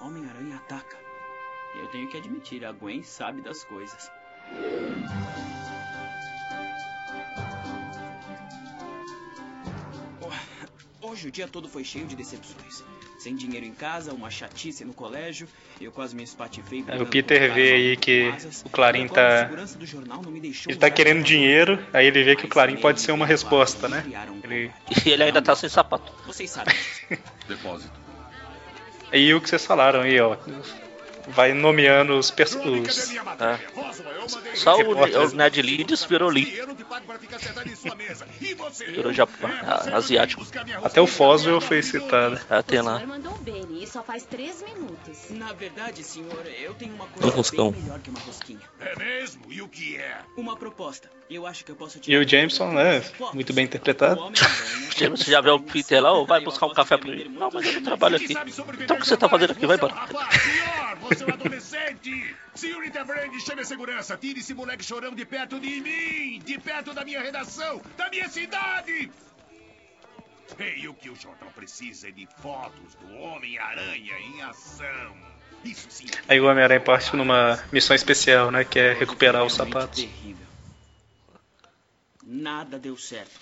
Homem-Aranha 0.00 0.56
ataca. 0.56 0.96
Eu 1.74 1.86
tenho 1.88 2.08
que 2.08 2.18
admitir, 2.18 2.64
a 2.64 2.72
Gwen 2.72 3.02
sabe 3.02 3.40
das 3.40 3.64
coisas. 3.64 4.10
Hoje 11.10 11.26
o 11.26 11.30
dia 11.32 11.48
todo 11.48 11.68
foi 11.68 11.82
cheio 11.82 12.06
de 12.06 12.14
decepções. 12.14 12.84
Sem 13.18 13.34
dinheiro 13.34 13.66
em 13.66 13.74
casa, 13.74 14.12
uma 14.14 14.30
chatice 14.30 14.84
no 14.84 14.94
colégio, 14.94 15.48
eu 15.80 15.90
quase 15.90 16.14
me 16.14 16.22
espatifei. 16.22 16.82
Brigando 16.82 17.02
o 17.02 17.06
Peter 17.08 17.52
vê 17.52 17.72
aí 17.72 17.96
que 17.96 18.32
o 18.64 18.70
Clarim 18.70 19.08
tá- 19.08 19.42
segurança 19.42 19.76
do 19.76 19.84
jornal 19.84 20.22
não 20.22 20.30
me 20.30 20.38
deixou 20.40 20.70
Ele 20.70 20.78
tá 20.78 20.88
querendo 20.88 21.24
dinheiro, 21.24 21.84
aí 21.92 22.06
ele 22.06 22.22
vê 22.22 22.36
que 22.36 22.44
o 22.44 22.48
Clarim 22.48 22.76
pode 22.76 23.00
ser 23.00 23.10
uma 23.10 23.26
resposta, 23.26 23.88
né? 23.88 24.04
Ele... 24.44 24.70
E 25.04 25.08
ele 25.10 25.24
ainda 25.24 25.42
tá 25.42 25.56
sem 25.56 25.68
sapato. 25.68 26.12
Vocês 26.24 26.48
sabem. 26.48 26.76
Depósito. 27.48 27.92
Aí 29.12 29.34
o 29.34 29.40
que 29.40 29.48
vocês 29.48 29.66
falaram 29.66 30.02
aí, 30.02 30.20
ó. 30.20 30.36
Vai 31.34 31.52
nomeando 31.52 32.18
os 32.18 32.30
pers- 32.30 32.54
os- 32.56 33.10
É. 33.40 33.58
Só 34.54 34.76
o, 34.80 34.92
o 34.96 35.34
Ned 35.34 35.62
Leeds 35.62 36.04
virou 36.04 36.28
Lee. 36.30 36.60
Virou 38.88 39.12
Japão, 39.12 39.50
ah, 39.62 39.96
asiático. 39.96 40.46
Até 40.82 41.00
o 41.00 41.06
Foswell 41.06 41.60
foi 41.60 41.82
citado. 41.82 42.38
Ah, 42.48 42.62
tem 42.62 42.80
o 42.80 42.84
lá. 42.84 43.02
Na 45.30 45.52
verdade, 45.52 46.02
senhor, 46.02 46.44
eu 46.60 46.74
tenho 46.74 46.94
uma 46.94 47.04
Um 47.04 47.08
coisa 47.08 47.36
roscão. 47.36 47.72
melhor 47.72 47.98
que 48.00 48.10
uma 48.10 48.20
rosquinha. 48.20 48.60
É 48.80 48.96
mesmo? 48.96 49.42
E 49.50 49.62
o 49.62 49.68
que 49.68 49.96
é? 49.96 50.18
Uma 50.36 50.56
proposta. 50.56 51.10
Eu 51.28 51.46
acho 51.46 51.64
que 51.64 51.70
eu 51.70 51.76
posso 51.76 52.00
E 52.06 52.16
o 52.16 52.28
Jameson, 52.28 52.72
né? 52.72 53.02
Muito 53.32 53.52
bem 53.52 53.64
interpretado. 53.64 54.20
James, 54.96 55.20
você 55.20 55.30
já 55.30 55.40
vê 55.40 55.50
o 55.50 55.60
Peter 55.60 56.02
lá, 56.02 56.12
ou 56.12 56.26
vai 56.26 56.40
buscar 56.40 56.66
um 56.66 56.74
café 56.74 56.96
pra 56.96 57.10
mim? 57.10 57.24
Não, 57.28 57.48
mas 57.52 57.64
eu 57.66 57.72
não 57.74 57.82
trabalho 57.82 58.16
aqui. 58.16 58.32
Então 58.82 58.96
o 58.96 59.00
que 59.00 59.06
você 59.06 59.16
tá 59.16 59.28
fazendo 59.28 59.52
aqui? 59.52 59.64
Vai 59.66 59.76
embora. 59.76 59.94
Um 61.10 61.32
adolescente! 61.32 62.36
Senhorita 62.54 63.04
Brand, 63.04 63.32
chame 63.40 63.62
a 63.62 63.64
segurança! 63.64 64.16
Tire 64.16 64.40
esse 64.40 64.54
moleque 64.54 64.84
chorão 64.84 65.14
de 65.14 65.24
perto 65.24 65.58
de 65.58 65.80
mim! 65.80 66.40
De 66.44 66.58
perto 66.58 66.94
da 66.94 67.04
minha 67.04 67.20
redação! 67.20 67.82
Da 67.96 68.08
minha 68.08 68.28
cidade! 68.28 69.10
Ei, 70.58 70.86
o 70.88 70.94
que 70.94 71.10
o 71.10 71.16
jornal 71.16 71.50
precisa 71.54 72.08
é 72.08 72.10
de 72.10 72.26
fotos 72.40 72.94
do 72.94 73.14
Homem-Aranha 73.16 74.18
em 74.18 74.42
ação. 74.42 75.16
Isso 75.64 75.86
sim. 75.90 76.06
Aí 76.28 76.40
o 76.40 76.46
Homem-Aranha 76.46 76.80
parte 76.80 77.14
numa 77.16 77.62
missão 77.72 77.94
especial, 77.94 78.50
né? 78.50 78.64
Que 78.64 78.78
é 78.78 78.92
recuperar 78.92 79.44
os 79.44 79.54
sapatos. 79.54 80.00
Terrível. 80.00 80.46
Nada 82.24 82.78
deu 82.78 82.96
certo. 82.96 83.38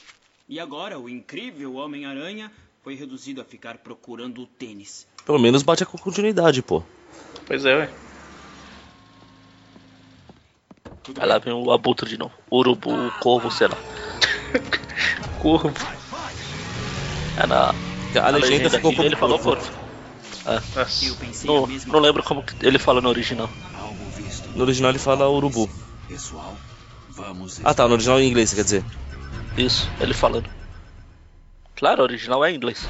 E 0.48 0.58
agora 0.58 0.98
o 0.98 1.08
incrível 1.08 1.74
Homem-Aranha 1.74 2.50
foi 2.82 2.94
reduzido 2.94 3.40
a 3.40 3.44
ficar 3.44 3.78
procurando 3.78 4.42
o 4.42 4.46
tênis. 4.46 5.06
Pelo 5.24 5.38
menos 5.38 5.62
bate 5.62 5.82
a 5.82 5.86
continuidade, 5.86 6.62
pô. 6.62 6.82
Pois 7.48 7.64
é, 7.64 7.74
ué. 7.74 7.90
Aí 11.18 11.26
lá 11.26 11.38
vem 11.38 11.54
o 11.54 11.72
abutre 11.72 12.06
de 12.06 12.18
novo. 12.18 12.34
Urubu, 12.52 12.90
o 12.90 13.10
corvo, 13.20 13.50
sei 13.50 13.68
lá. 13.68 13.78
Corvo. 15.40 15.72
É 17.36 17.46
na, 17.46 17.70
A 17.70 17.74
na 18.14 18.30
legenda 18.32 18.40
legenda 18.40 18.70
ficou 18.70 18.90
aqui, 18.90 19.00
ele 19.02 19.16
falou 19.16 19.38
corvo. 19.38 19.62
corvo. 19.62 19.88
Nossa. 20.74 21.06
Eu 21.06 21.14
pensei 21.14 21.48
a 21.48 21.52
Não, 21.52 21.66
não 21.86 22.00
lembro 22.00 22.22
como 22.22 22.42
que 22.42 22.66
ele 22.66 22.78
fala 22.78 23.00
no 23.00 23.08
original. 23.08 23.48
No 24.54 24.62
original 24.62 24.90
ele 24.90 24.98
fala 24.98 25.28
urubu. 25.30 25.70
Ah 27.64 27.72
tá, 27.72 27.86
no 27.86 27.94
original 27.94 28.20
em 28.20 28.28
inglês, 28.28 28.52
quer 28.52 28.64
dizer. 28.64 28.84
Isso, 29.56 29.88
ele 30.00 30.12
falando. 30.12 30.50
Claro, 31.76 32.02
o 32.02 32.04
original 32.04 32.44
é 32.44 32.50
em 32.50 32.56
inglês. 32.56 32.86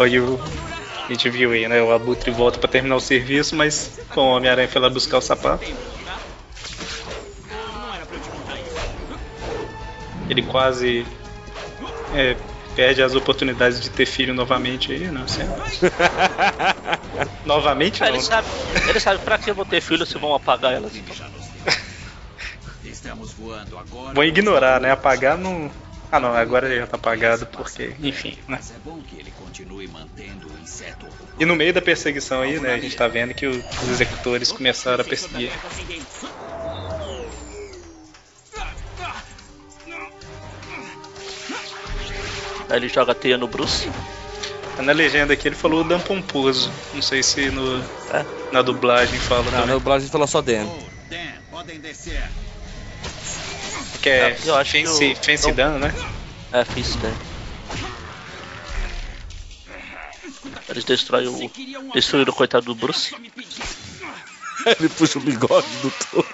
Olha 0.00 0.22
o. 0.24 0.40
A 1.04 1.12
gente 1.12 1.28
viu 1.28 1.50
aí, 1.52 1.68
né? 1.68 1.82
O 1.82 1.92
Abutre 1.92 2.30
volta 2.30 2.58
pra 2.58 2.68
terminar 2.68 2.96
o 2.96 3.00
serviço, 3.00 3.54
mas 3.54 4.00
com 4.08 4.20
o 4.20 4.36
Homem-Aranha 4.36 4.66
foi 4.66 4.80
lá 4.80 4.88
buscar 4.88 5.18
o 5.18 5.20
sapato. 5.20 5.62
Ele 10.28 10.42
quase. 10.42 11.04
É, 12.14 12.34
perde 12.74 13.02
as 13.02 13.14
oportunidades 13.14 13.78
de 13.78 13.90
ter 13.90 14.06
filho 14.06 14.32
novamente 14.32 14.90
aí, 14.90 15.10
não 15.10 15.28
sei. 15.28 15.44
novamente 17.44 18.02
Ah, 18.02 18.06
não. 18.06 18.14
ele 18.14 18.22
sabe, 18.22 18.48
ele 18.88 19.00
sabe 19.00 19.18
pra 19.22 19.36
que 19.36 19.50
eu 19.50 19.54
vou 19.54 19.66
ter 19.66 19.82
filho 19.82 20.06
se 20.06 20.16
vão 20.16 20.34
apagar 20.34 20.72
elas. 20.72 20.96
Então. 20.96 21.14
Estamos 22.84 23.32
voando 23.32 23.76
agora. 23.76 24.14
Vou 24.14 24.24
ignorar, 24.24 24.80
né? 24.80 24.92
Apagar 24.92 25.36
não. 25.36 25.70
Ah 26.12 26.18
não, 26.18 26.34
agora 26.34 26.66
ele 26.66 26.80
já 26.80 26.86
tá 26.88 26.96
apagado 26.96 27.46
porque, 27.46 27.94
enfim, 28.02 28.30
né? 28.48 28.56
Mas 28.58 28.70
é 28.72 28.74
bom 28.84 29.00
que 29.00 29.16
ele 29.16 29.30
continue 29.38 29.86
mantendo 29.86 30.48
o 30.52 30.58
inseto 30.60 31.06
ocupado. 31.06 31.30
E 31.38 31.44
no 31.44 31.54
meio 31.54 31.72
da 31.72 31.80
perseguição 31.80 32.40
aí, 32.42 32.58
né, 32.58 32.74
a 32.74 32.78
gente 32.80 32.96
tá 32.96 33.06
vendo 33.06 33.32
que 33.32 33.46
os 33.46 33.88
executores 33.88 34.50
começaram 34.50 35.02
a 35.02 35.04
perseguir. 35.04 35.52
Aí 42.68 42.76
ele 42.76 42.88
joga 42.88 43.14
teia 43.14 43.36
no 43.36 43.48
Bruce. 43.48 43.90
Na 44.78 44.92
legenda 44.92 45.34
aqui 45.34 45.48
ele 45.48 45.56
falou 45.56 45.84
Dan 45.84 46.00
Pomposo. 46.00 46.70
Não 46.94 47.02
sei 47.02 47.22
se 47.22 47.50
no, 47.50 47.80
É. 48.12 48.24
na 48.52 48.62
dublagem 48.62 49.18
fala 49.18 49.42
Não, 49.44 49.50
na 49.50 49.58
também. 49.60 49.74
dublagem 49.76 50.08
fala 50.08 50.26
só 50.26 50.40
Dan. 50.40 50.66
Dan, 51.08 51.18
podem 51.50 51.80
descer. 51.80 52.22
Que 54.02 54.08
é 54.08 54.36
Eu 54.44 54.56
acho 54.56 54.72
que 54.72 54.88
o- 54.88 55.16
Fancy 55.16 55.48
não. 55.48 55.54
Dan, 55.54 55.78
né? 55.78 55.94
É, 56.52 56.64
fiz 56.64 56.96
né? 56.96 57.14
Eles 60.68 60.84
destroem 60.84 61.28
o. 61.28 61.50
Destruíram 61.92 62.32
o 62.32 62.36
coitado 62.36 62.66
do 62.66 62.74
Bruce. 62.74 63.14
Ele 64.78 64.88
puxa 64.90 65.18
o 65.18 65.22
bigode 65.22 65.66
do 65.78 65.90
Thor. 65.90 66.26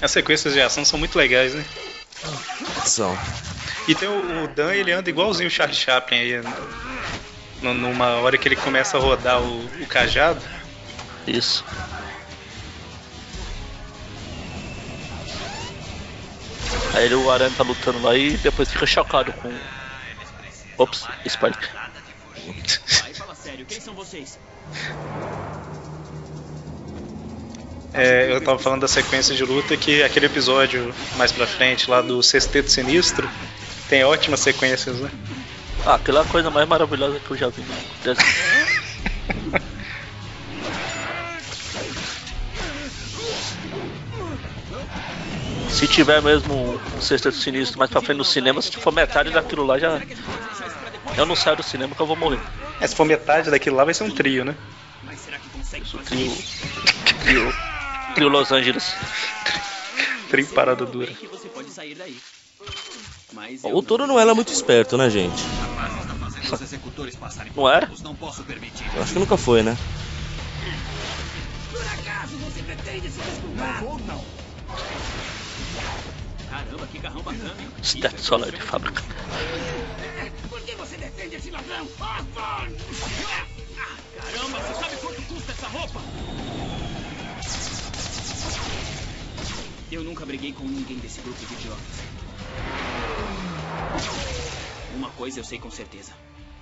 As 0.00 0.10
sequências 0.10 0.52
de 0.54 0.60
ação 0.60 0.84
são 0.84 0.98
muito 0.98 1.16
legais, 1.16 1.54
né? 1.54 1.64
São. 2.86 3.16
E 3.88 3.94
tem 3.94 4.08
o, 4.08 4.44
o 4.44 4.48
Dan, 4.48 4.72
ele 4.74 4.92
anda 4.92 5.10
igualzinho 5.10 5.48
o 5.48 5.50
Charlie 5.50 5.76
Chaplin 5.76 6.18
aí. 6.18 6.40
né? 6.40 6.52
N- 7.62 7.74
Numa 7.74 8.16
hora 8.16 8.36
que 8.38 8.48
ele 8.48 8.56
começa 8.56 8.96
a 8.96 9.00
rodar 9.00 9.40
o, 9.40 9.64
o 9.82 9.86
cajado. 9.86 10.40
Isso. 11.26 11.64
Aí 16.94 17.04
ele, 17.04 17.14
o 17.14 17.30
Aranha 17.30 17.52
tá 17.56 17.62
lutando 17.62 18.00
lá 18.02 18.16
e 18.16 18.36
depois 18.38 18.70
fica 18.70 18.86
chocado 18.86 19.32
com. 19.34 19.52
Ops, 20.78 21.06
Spike. 21.28 21.58
Aí 23.04 23.14
fala 23.14 23.34
sério, 23.34 23.64
quem 23.66 23.80
são 23.80 23.94
vocês? 23.94 24.38
É, 27.96 28.30
eu 28.30 28.40
tava 28.42 28.58
falando 28.58 28.82
da 28.82 28.88
sequência 28.88 29.34
de 29.34 29.42
luta 29.42 29.76
que 29.76 30.02
aquele 30.02 30.26
episódio 30.26 30.94
mais 31.16 31.32
pra 31.32 31.46
frente 31.46 31.90
lá 31.90 32.02
do 32.02 32.22
Sexteto 32.22 32.70
Sinistro 32.70 33.28
tem 33.88 34.04
ótimas 34.04 34.40
sequências, 34.40 34.96
né? 35.00 35.10
Ah, 35.86 35.94
aquela 35.94 36.20
é 36.20 36.24
coisa 36.24 36.50
mais 36.50 36.68
maravilhosa 36.68 37.18
que 37.18 37.30
eu 37.30 37.36
já 37.36 37.48
vi 37.48 37.62
no 37.62 37.74
desenho. 38.04 38.56
Se 45.70 45.86
tiver 45.86 46.22
mesmo 46.22 46.80
um 46.96 47.00
sexteto 47.00 47.36
sinistro 47.36 47.78
mais 47.78 47.90
pra 47.90 48.00
frente 48.00 48.16
no 48.16 48.24
cinema, 48.24 48.62
se 48.62 48.72
for 48.72 48.92
metade 48.92 49.30
daquilo 49.30 49.64
lá 49.64 49.78
já. 49.78 50.00
Eu 51.16 51.26
não 51.26 51.36
saio 51.36 51.56
do 51.56 51.62
cinema 51.62 51.94
que 51.94 52.00
eu 52.00 52.06
vou 52.06 52.16
morrer. 52.16 52.40
É, 52.80 52.86
se 52.86 52.96
for 52.96 53.04
metade 53.04 53.50
daquilo 53.50 53.76
lá, 53.76 53.84
vai 53.84 53.92
ser 53.92 54.04
um 54.04 54.10
trio, 54.10 54.44
né? 54.44 54.54
Isso, 55.82 55.98
trio. 55.98 56.32
Trio. 57.22 57.65
Trio 58.16 58.30
Los 58.30 58.50
Angeles. 58.50 58.94
Trio 60.30 60.46
parada 60.48 60.86
dura. 60.86 61.12
O 63.64 63.82
Toro 63.82 64.06
não 64.06 64.18
era 64.18 64.34
muito 64.34 64.50
esperto, 64.50 64.96
né, 64.96 65.10
gente? 65.10 65.42
Não 67.54 67.68
era? 67.68 67.86
Posso 68.18 68.42
permitir. 68.44 68.86
Eu 68.96 69.02
acho 69.02 69.12
que 69.12 69.18
nunca 69.18 69.36
foi, 69.36 69.62
né? 69.62 69.76
Por 71.70 71.82
acaso 71.82 72.38
você 72.38 72.62
pretende 72.62 73.10
se 73.10 73.20
desculpar? 73.20 73.84
Caramba, 76.48 76.86
que 76.86 76.98
carrão 76.98 77.20
bacana. 77.22 77.54
hein? 77.60 77.68
Stat 77.82 78.18
solar 78.18 78.50
de 78.50 78.62
fábrica. 78.62 79.02
Por 80.48 80.60
que 80.62 80.74
você 80.74 80.96
defende 80.96 81.36
esse 81.36 81.50
ladrão? 81.50 81.82
Osborn! 81.84 82.76
Caramba, 84.16 84.58
você 84.60 84.74
sabe 84.80 84.96
quanto 85.02 85.22
custa 85.22 85.52
essa 85.52 85.66
roupa? 85.68 86.00
Eu 89.90 90.02
nunca 90.02 90.26
briguei 90.26 90.52
com 90.52 90.64
ninguém 90.64 90.96
desse 90.98 91.20
grupo 91.20 91.38
de 91.46 91.54
idiotas. 91.54 92.02
Uma 94.96 95.10
coisa 95.10 95.38
eu 95.38 95.44
sei 95.44 95.60
com 95.60 95.70
certeza. 95.70 96.12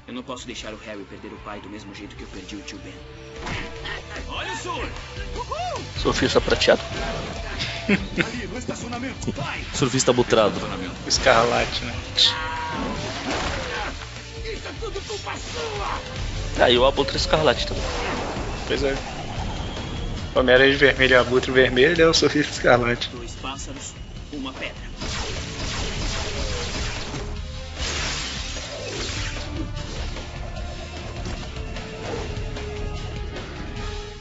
Eu 0.06 0.12
não 0.12 0.22
posso 0.22 0.46
deixar 0.46 0.74
o 0.74 0.76
Harry 0.76 1.04
perder 1.04 1.32
o 1.32 1.36
pai 1.38 1.58
do 1.60 1.70
mesmo 1.70 1.94
jeito 1.94 2.14
que 2.14 2.22
eu 2.22 2.28
perdi 2.28 2.56
o 2.56 2.60
tio 2.60 2.78
Ben. 2.78 2.92
Olha 4.28 4.52
o 4.52 4.56
sur! 4.56 4.88
Surfista 6.02 6.38
prateado. 6.38 6.82
Ali, 7.88 8.46
no 8.46 8.58
estacionamento. 8.58 9.32
Vai! 9.32 9.64
Surfista 9.72 10.12
butrado. 10.12 10.60
O 11.06 11.08
Escarlate, 11.08 11.84
né? 11.84 11.94
Isso 14.44 14.68
é 14.68 14.72
tudo 14.80 15.00
culpa 15.06 15.32
sua! 15.36 16.64
Aí 16.64 16.76
o 16.76 16.84
Abutre 16.84 17.16
Escarlate 17.16 17.66
também. 17.66 17.82
Pois 18.66 18.82
é. 18.82 19.13
Homem-Aranha 20.34 20.72
de 20.72 20.76
vermelho 20.76 21.12
e 21.12 21.16
Abutre 21.16 21.52
vermelho 21.52 22.02
é 22.02 22.08
o 22.08 22.12
Sofista 22.12 22.52
Escarlate. 22.52 23.08
Dois 23.10 23.32
pássaros, 23.36 23.94
uma 24.32 24.52
pedra. 24.52 24.74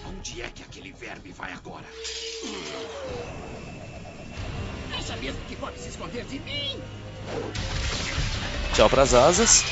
Onde 0.08 0.42
é 0.44 0.50
que 0.54 0.62
aquele 0.62 0.94
verme 0.94 1.34
vai 1.36 1.52
agora? 1.52 1.86
Acha 4.96 5.16
mesmo 5.18 5.40
que 5.48 5.56
pode 5.56 5.80
se 5.80 5.90
esconder 5.90 6.26
de 6.26 6.40
mim? 6.42 6.80
Tchau 8.76 8.88
pras 8.88 9.16
asas. 9.16 9.64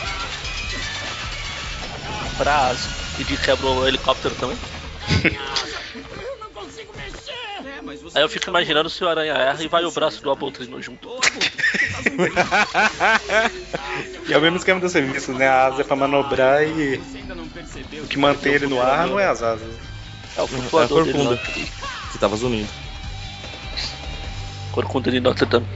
Prazo. 2.35 2.89
E 3.19 3.23
de 3.23 3.37
quebrou 3.37 3.77
o 3.77 3.87
helicóptero 3.87 4.33
também. 4.35 4.57
Aí 8.13 8.21
eu 8.21 8.29
fico 8.29 8.49
imaginando 8.49 8.89
se 8.89 9.01
o 9.03 9.07
Aranha 9.09 9.33
erra 9.33 9.63
e 9.63 9.67
vai 9.69 9.85
o 9.85 9.91
braço 9.91 10.21
do 10.21 10.29
Abutre 10.31 10.67
no 10.67 10.81
junto. 10.81 11.07
Tá. 11.07 11.29
E 14.27 14.33
é 14.33 14.37
o 14.37 14.41
mesmo 14.41 14.57
esquema 14.57 14.79
dos 14.79 14.91
serviços, 14.91 15.35
né? 15.35 15.47
A 15.47 15.65
asa 15.65 15.81
é 15.81 15.83
pra 15.83 15.95
manobrar 15.95 16.63
e 16.63 17.01
o 18.01 18.07
que 18.07 18.17
mantém 18.17 18.53
ele 18.53 18.67
no 18.67 18.81
ar 18.81 19.07
não 19.07 19.19
é 19.19 19.25
as 19.25 19.41
asas. 19.41 19.67
É 20.37 20.41
o 20.41 20.43
É 20.43 20.45
a 20.45 20.47
flutuador 20.47 21.03
dele 21.03 21.17
corcunda 21.17 21.41
lá. 21.41 21.51
que 22.11 22.17
tava 22.19 22.35
zunindo. 22.37 22.69
Corcunda 24.71 25.11
de 25.11 25.19
Notre 25.19 25.45
Dame. 25.45 25.67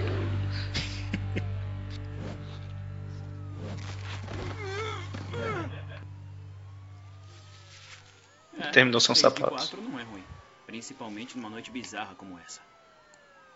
É, 8.59 8.67
Terminou 8.67 8.99
de 8.99 9.05
sapatos. 9.17 9.69
quatro 9.69 9.81
não 9.81 9.99
é 9.99 10.03
ruim. 10.03 10.23
Principalmente 10.75 11.37
numa 11.37 11.49
noite 11.49 11.71
bizarra 11.71 12.15
como 12.15 12.37
essa. 12.37 12.59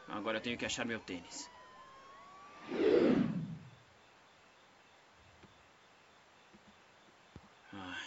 Agora 0.07 0.37
eu 0.37 0.41
tenho 0.41 0.57
que 0.57 0.65
achar 0.65 0.85
meu 0.85 1.01
tênis. 1.01 1.49
Ai, 7.73 8.01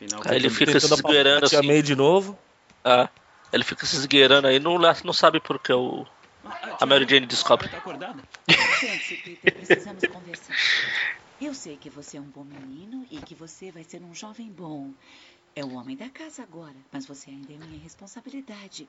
final 0.00 0.20
Aí 0.24 0.34
ele 0.34 0.50
fica 0.50 0.80
se 0.80 0.92
esgueirando 0.92 1.46
assim. 1.46 1.64
May 1.64 1.80
de 1.80 1.94
novo. 1.94 2.36
Ah, 2.84 3.08
ele 3.52 3.62
fica 3.62 3.86
se 3.86 3.94
esgueirando 3.94 4.48
aí, 4.48 4.58
não, 4.58 4.76
não 4.78 5.12
sabe 5.12 5.38
por 5.38 5.60
que 5.60 5.72
o, 5.72 6.04
a 6.80 6.84
Mary 6.84 7.06
Jane 7.08 7.24
descobre. 7.24 7.68
Tá 7.68 7.78
acordada? 7.78 8.20
Sente-se, 8.80 9.14
Peter, 9.22 9.54
precisamos 9.54 10.04
conversar. 10.08 10.56
Eu 11.40 11.54
sei 11.54 11.76
que 11.76 11.88
você 11.88 12.16
é 12.16 12.20
um 12.20 12.24
bom 12.24 12.42
menino 12.42 13.06
e 13.12 13.18
que 13.18 13.34
você 13.36 13.70
vai 13.70 13.84
ser 13.84 14.02
um 14.02 14.12
jovem 14.12 14.50
bom. 14.50 14.92
É 15.58 15.64
o 15.64 15.72
homem 15.74 15.96
da 15.96 16.10
casa 16.10 16.42
agora, 16.42 16.76
mas 16.92 17.06
você 17.06 17.30
ainda 17.30 17.50
é 17.52 17.56
minha 17.56 17.80
responsabilidade. 17.80 18.86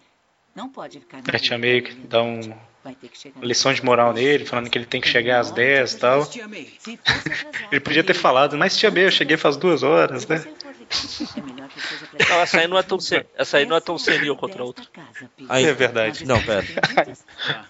Não 0.54 0.68
pode 0.70 1.00
ficar 1.00 1.22
na 1.22 1.24
A 1.34 1.40
tia 1.40 1.58
May 1.58 1.82
que 1.82 1.94
dá 2.08 2.22
um- 2.22 2.42
gente. 2.42 2.58
Vai 2.84 2.94
ter 2.96 3.08
que 3.10 3.18
chegar 3.18 3.42
Lição 3.42 3.74
de 3.74 3.86
moral 3.86 4.12
nele, 4.12 4.46
falando 4.46 4.70
que 4.70 4.78
ele 4.78 4.86
tem 4.86 5.00
que 5.00 5.08
chegar 5.08 5.40
às 5.40 5.52
10 5.52 5.94
e 5.94 6.00
tal. 6.00 6.20
Ele 7.72 7.80
podia 7.82 8.04
ter 8.04 8.14
falado, 8.14 8.58
mas 8.58 8.76
tia 8.76 8.90
May, 8.92 9.06
eu 9.06 9.12
cheguei 9.12 9.38
faz 9.38 9.56
duas 9.56 9.82
horas, 9.84 10.28
né? 10.28 10.36
é 10.38 11.42
melhor 11.42 11.70
que 11.70 11.80
seja 11.82 12.08
Não, 12.30 12.40
essa 12.42 12.60
aí 12.60 12.68
não 12.68 12.78
é 12.78 12.84
tão, 12.84 13.00
se- 13.00 13.26
essa 13.36 13.58
aí 13.58 13.66
não 13.66 13.76
é 13.78 13.80
tão 13.82 13.98
senil 13.98 14.36
contra 14.36 14.62
a 14.62 14.66
outra. 14.66 14.86
Aí, 15.50 15.66
É 15.66 15.74
verdade. 15.74 16.26
Não, 16.26 16.42
pera. 16.44 16.66
Tá. 17.48 17.70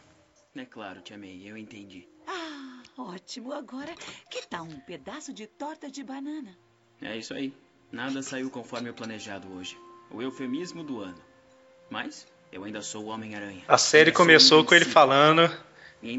É 0.56 0.66
claro, 0.66 1.02
Tia 1.02 1.18
May, 1.18 1.42
eu 1.46 1.56
entendi. 1.58 2.08
Ah, 2.28 2.82
ótimo. 2.98 3.54
Agora, 3.54 3.94
que 4.30 4.42
tal 4.48 4.64
um 4.64 4.80
pedaço 4.80 5.32
de 5.34 5.46
torta 5.46 5.90
de 5.92 6.04
banana? 6.04 6.58
É 7.02 7.16
isso 7.18 7.34
aí. 7.34 7.54
Nada 7.92 8.22
saiu 8.22 8.50
conforme 8.50 8.90
o 8.90 8.94
planejado 8.94 9.48
hoje. 9.54 9.78
O 10.12 10.22
eufemismo 10.22 10.84
do 10.84 11.02
ano. 11.02 11.18
Mas 11.90 12.28
eu 12.52 12.64
ainda 12.64 12.82
sou 12.82 13.06
o 13.06 13.08
Homem-Aranha. 13.08 13.64
A 13.68 13.78
série 13.78 14.10
Ainda 14.10 14.18
começou 14.18 14.64
com 14.64 14.76
ele 14.76 14.86
falando 14.86 15.50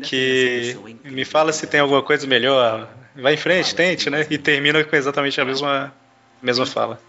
que 0.02 0.76
me 1.04 1.24
fala 1.24 1.52
se 1.52 1.66
tem 1.66 1.80
alguma 1.80 2.02
coisa 2.02 2.26
melhor. 2.26 2.88
Vai 3.14 3.34
em 3.34 3.38
frente, 3.38 3.74
tente, 3.74 4.10
né? 4.10 4.26
E 4.30 4.38
termina 4.38 4.82
com 4.82 4.96
exatamente 4.96 5.40
a 5.40 5.44
mesma, 5.44 5.94
mesma 6.42 6.66
fala. 6.66 7.00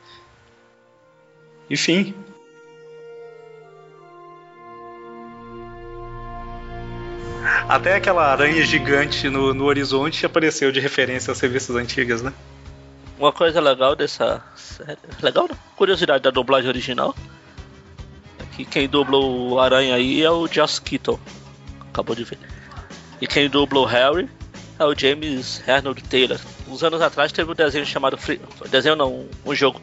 Enfim. 1.70 2.14
Até 7.68 7.96
aquela 7.96 8.32
aranha 8.32 8.64
gigante 8.66 9.30
no, 9.30 9.54
no 9.54 9.66
horizonte 9.66 10.26
apareceu 10.26 10.72
de 10.72 10.80
referência 10.80 11.32
às 11.32 11.40
revistas 11.40 11.76
antigas, 11.76 12.22
né? 12.22 12.34
Uma 13.20 13.34
coisa 13.34 13.60
legal 13.60 13.98
dessa 13.98 14.42
série. 14.56 14.98
Legal 15.22 15.46
não? 15.50 15.58
Curiosidade 15.76 16.24
da 16.24 16.30
dublagem 16.30 16.70
original. 16.70 17.14
É 18.40 18.56
que 18.56 18.64
quem 18.64 18.88
dubla 18.88 19.18
o 19.18 19.60
Aranha 19.60 19.96
aí 19.96 20.24
é 20.24 20.32
o 20.32 20.48
Joss 20.48 20.80
Keaton. 20.80 21.20
Acabou 21.90 22.16
de 22.16 22.24
ver. 22.24 22.40
E 23.20 23.28
quem 23.28 23.50
dubla 23.50 23.82
o 23.82 23.86
Harry 23.86 24.30
é 24.80 24.86
o 24.86 24.98
James 24.98 25.62
Arnold 25.68 26.02
Taylor. 26.04 26.40
Uns 26.70 26.82
anos 26.82 27.02
atrás 27.02 27.34
teve 27.34 27.52
um 27.52 27.56
desenho 27.56 27.86
chamado. 27.86 28.18
Free... 28.18 28.40
Desenho 28.70 28.96
não, 28.96 29.28
um 29.46 29.54
jogo 29.54 29.82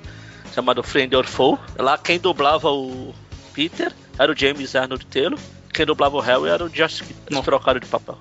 chamado 0.55 0.83
Friend 0.83 1.15
or 1.15 1.27
Foe. 1.27 1.59
Lá 1.79 1.99
quem 1.99 2.19
dublava 2.19 2.71
o 2.71 3.15
Peter 3.53 3.93
era 4.19 4.33
o 4.33 4.37
James 4.37 4.75
Arnold 4.75 5.05
Taylor. 5.07 5.39
Quem 5.75 5.85
dublava 5.85 6.17
o 6.17 6.21
Harry 6.21 6.49
era 6.49 6.65
o 6.65 6.75
Joss 6.75 7.03
Keaton. 7.03 7.23
Eles 7.31 7.45
trocaram 7.45 7.81
de 7.81 7.87
papel. 7.87 8.19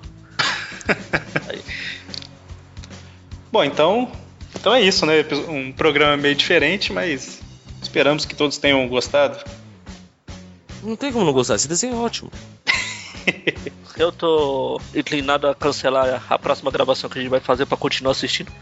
Bom, 3.50 3.64
então, 3.64 4.12
então 4.58 4.74
é 4.74 4.82
isso, 4.82 5.06
né? 5.06 5.24
Um 5.48 5.72
programa 5.72 6.16
meio 6.16 6.34
diferente, 6.34 6.92
mas 6.92 7.40
esperamos 7.82 8.24
que 8.24 8.34
todos 8.34 8.58
tenham 8.58 8.86
gostado. 8.88 9.38
Não 10.82 10.96
tem 10.96 11.12
como 11.12 11.24
não 11.24 11.32
gostar, 11.32 11.56
esse 11.56 11.68
desenho 11.68 11.94
é 11.94 11.96
ótimo. 11.96 12.30
Eu 13.96 14.12
tô 14.12 14.80
inclinado 14.94 15.48
a 15.48 15.54
cancelar 15.54 16.22
a 16.28 16.38
próxima 16.38 16.70
gravação 16.70 17.08
que 17.08 17.18
a 17.18 17.22
gente 17.22 17.30
vai 17.30 17.40
fazer 17.40 17.64
pra 17.64 17.76
continuar 17.76 18.12
assistindo. 18.12 18.52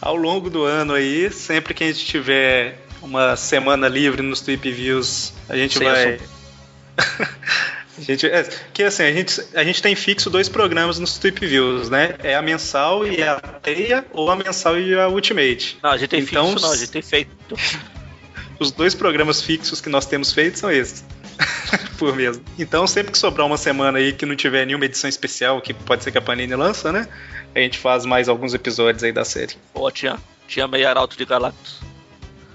Ao 0.00 0.16
longo 0.16 0.50
do 0.50 0.64
ano 0.64 0.94
aí, 0.94 1.30
sempre 1.30 1.74
que 1.74 1.84
a 1.84 1.86
gente 1.86 2.04
tiver 2.04 2.78
uma 3.02 3.36
semana 3.36 3.88
livre 3.88 4.22
nos 4.22 4.40
Tweep 4.40 4.70
Views, 4.70 5.32
a 5.48 5.56
gente 5.56 5.78
Sem 5.78 5.86
vai. 5.86 6.18
gente, 7.98 8.26
é, 8.26 8.42
que 8.72 8.82
assim, 8.82 9.02
a 9.04 9.12
gente, 9.12 9.40
a 9.54 9.64
gente 9.64 9.80
tem 9.82 9.94
fixo 9.94 10.28
dois 10.30 10.48
programas 10.48 10.98
nos 10.98 11.16
Tweep 11.18 11.46
Views, 11.46 11.88
né? 11.90 12.16
É 12.22 12.34
a 12.34 12.42
mensal 12.42 13.06
e 13.06 13.22
a 13.22 13.36
teia, 13.36 14.04
ou 14.12 14.30
a 14.30 14.36
mensal 14.36 14.78
e 14.78 14.94
a 14.94 15.08
Ultimate. 15.08 15.78
Não, 15.82 15.90
a 15.90 15.96
gente 15.96 16.08
tem 16.10 16.20
Então, 16.20 16.50
fixo, 16.50 16.64
não, 16.64 16.72
a 16.72 16.76
gente 16.76 16.90
tem 16.90 17.02
feito. 17.02 17.30
Os 18.58 18.70
dois 18.70 18.94
programas 18.94 19.42
fixos 19.42 19.80
que 19.80 19.88
nós 19.88 20.06
temos 20.06 20.32
feito 20.32 20.58
são 20.58 20.70
esses. 20.70 21.04
Por 21.98 22.14
mesmo. 22.14 22.44
Então, 22.58 22.86
sempre 22.86 23.10
que 23.12 23.18
sobrar 23.18 23.46
uma 23.46 23.56
semana 23.56 23.98
aí 23.98 24.12
que 24.12 24.24
não 24.24 24.36
tiver 24.36 24.64
nenhuma 24.64 24.84
edição 24.84 25.08
especial, 25.10 25.60
que 25.60 25.74
pode 25.74 26.04
ser 26.04 26.12
que 26.12 26.18
a 26.18 26.22
Panini 26.22 26.54
lança, 26.54 26.92
né? 26.92 27.08
A 27.54 27.58
gente 27.58 27.78
faz 27.78 28.04
mais 28.04 28.28
alguns 28.28 28.54
episódios 28.54 29.02
aí 29.02 29.12
da 29.12 29.24
série. 29.24 29.54
Ó, 29.74 29.90
tinha, 29.90 30.16
tinha 30.46 30.68
meio 30.68 30.88
arauto 30.88 31.16
de 31.16 31.24
Galactus. 31.24 31.80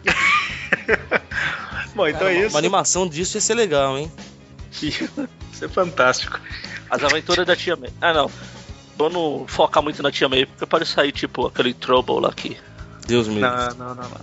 Bom, 1.96 2.08
então 2.08 2.22
Cara, 2.22 2.34
é 2.34 2.38
uma- 2.38 2.46
isso. 2.46 2.50
Uma 2.56 2.60
animação 2.60 3.08
disso 3.08 3.38
ia 3.38 3.42
ser 3.42 3.54
legal, 3.56 3.98
hein? 3.98 4.12
Isso 4.72 5.66
é 5.66 5.68
fantástico. 5.68 6.40
As 6.90 7.04
aventuras 7.04 7.46
da 7.46 7.56
Tia 7.56 7.76
May. 7.76 7.92
Ah, 8.02 8.14
não. 8.14 8.32
Vamos 8.98 9.50
focar 9.52 9.82
muito 9.82 10.02
na 10.04 10.12
Tia 10.12 10.28
May, 10.28 10.46
porque 10.46 10.66
pode 10.66 10.86
sair, 10.86 11.12
tipo, 11.12 11.48
aquele 11.48 11.74
Trouble 11.74 12.20
lá 12.20 12.30
aqui. 12.30 12.58
Deus 13.08 13.28
me 13.28 13.40
Não, 13.40 13.70
não, 13.76 13.96
não, 13.96 13.96
não. 13.96 14.22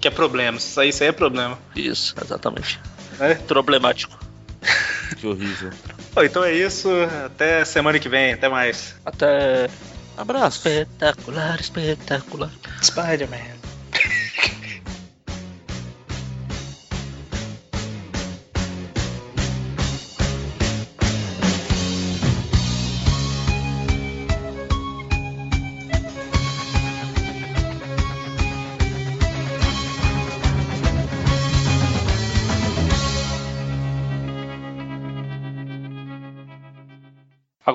Que 0.00 0.08
é 0.08 0.10
problema. 0.10 0.58
Isso 0.58 0.80
aí, 0.80 0.90
isso 0.90 1.02
aí 1.02 1.08
é 1.08 1.12
problema. 1.12 1.58
Isso, 1.74 2.14
exatamente. 2.22 2.80
É? 3.18 3.34
Problemático. 3.34 4.18
Que 5.16 5.24
horrível. 5.24 5.70
Bom, 6.12 6.24
então 6.24 6.42
é 6.42 6.52
isso. 6.52 6.88
Até 7.24 7.64
semana 7.64 7.96
que 8.00 8.08
vem. 8.08 8.32
Até 8.32 8.48
mais. 8.48 8.96
Até. 9.04 9.70
Abraço. 10.16 10.66
Espetacular, 10.66 11.60
espetacular. 11.60 12.50
Spider-Man. 12.82 13.55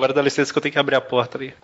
Agora 0.02 0.14
dá 0.14 0.20
licença 0.20 0.52
que 0.52 0.58
eu 0.58 0.62
tenho 0.62 0.72
que 0.72 0.80
abrir 0.80 0.96
a 0.96 1.00
porta 1.00 1.38
ali. 1.38 1.54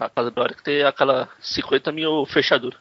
A 0.00 0.08
casa 0.08 0.30
do 0.30 0.42
Eric 0.42 0.62
tem 0.62 0.82
aquela 0.82 1.28
50 1.42 1.92
mil 1.92 2.24
fechadura. 2.24 2.76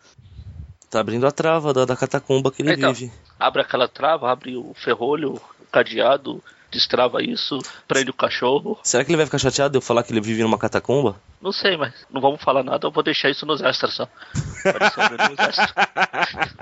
Tá 0.89 1.01
abrindo 1.01 1.27
a 1.27 1.31
trava 1.31 1.73
da, 1.73 1.83
da 1.83 1.97
catacumba 1.97 2.49
que 2.49 2.61
ele 2.61 2.73
Então. 2.73 2.93
vive. 2.93 3.11
Abre 3.37 3.61
aquela 3.61 3.89
trava, 3.89 4.31
abre 4.31 4.55
o 4.55 4.73
ferrolho, 4.73 5.33
o 5.33 5.65
cadeado, 5.69 6.41
destrava 6.71 7.21
isso, 7.21 7.59
prende 7.87 8.09
o 8.09 8.13
cachorro. 8.13 8.79
Será 8.83 9.03
que 9.03 9.11
ele 9.11 9.17
vai 9.17 9.25
ficar 9.25 9.37
chateado 9.37 9.73
de 9.73 9.77
eu 9.77 9.81
falar 9.81 10.03
que 10.03 10.13
ele 10.13 10.21
vive 10.21 10.43
numa 10.43 10.57
catacumba? 10.57 11.15
Não 11.41 11.51
sei, 11.51 11.75
mas 11.75 11.93
não 12.09 12.21
vamos 12.21 12.41
falar 12.41 12.63
nada, 12.63 12.87
eu 12.87 12.91
vou 12.91 13.03
deixar 13.03 13.29
isso 13.29 13.45
nos 13.45 13.61
extras 13.61 13.93
só. 13.95 14.07
Aparecendo 14.65 15.29
nos 15.29 15.39
extras. 15.39 15.73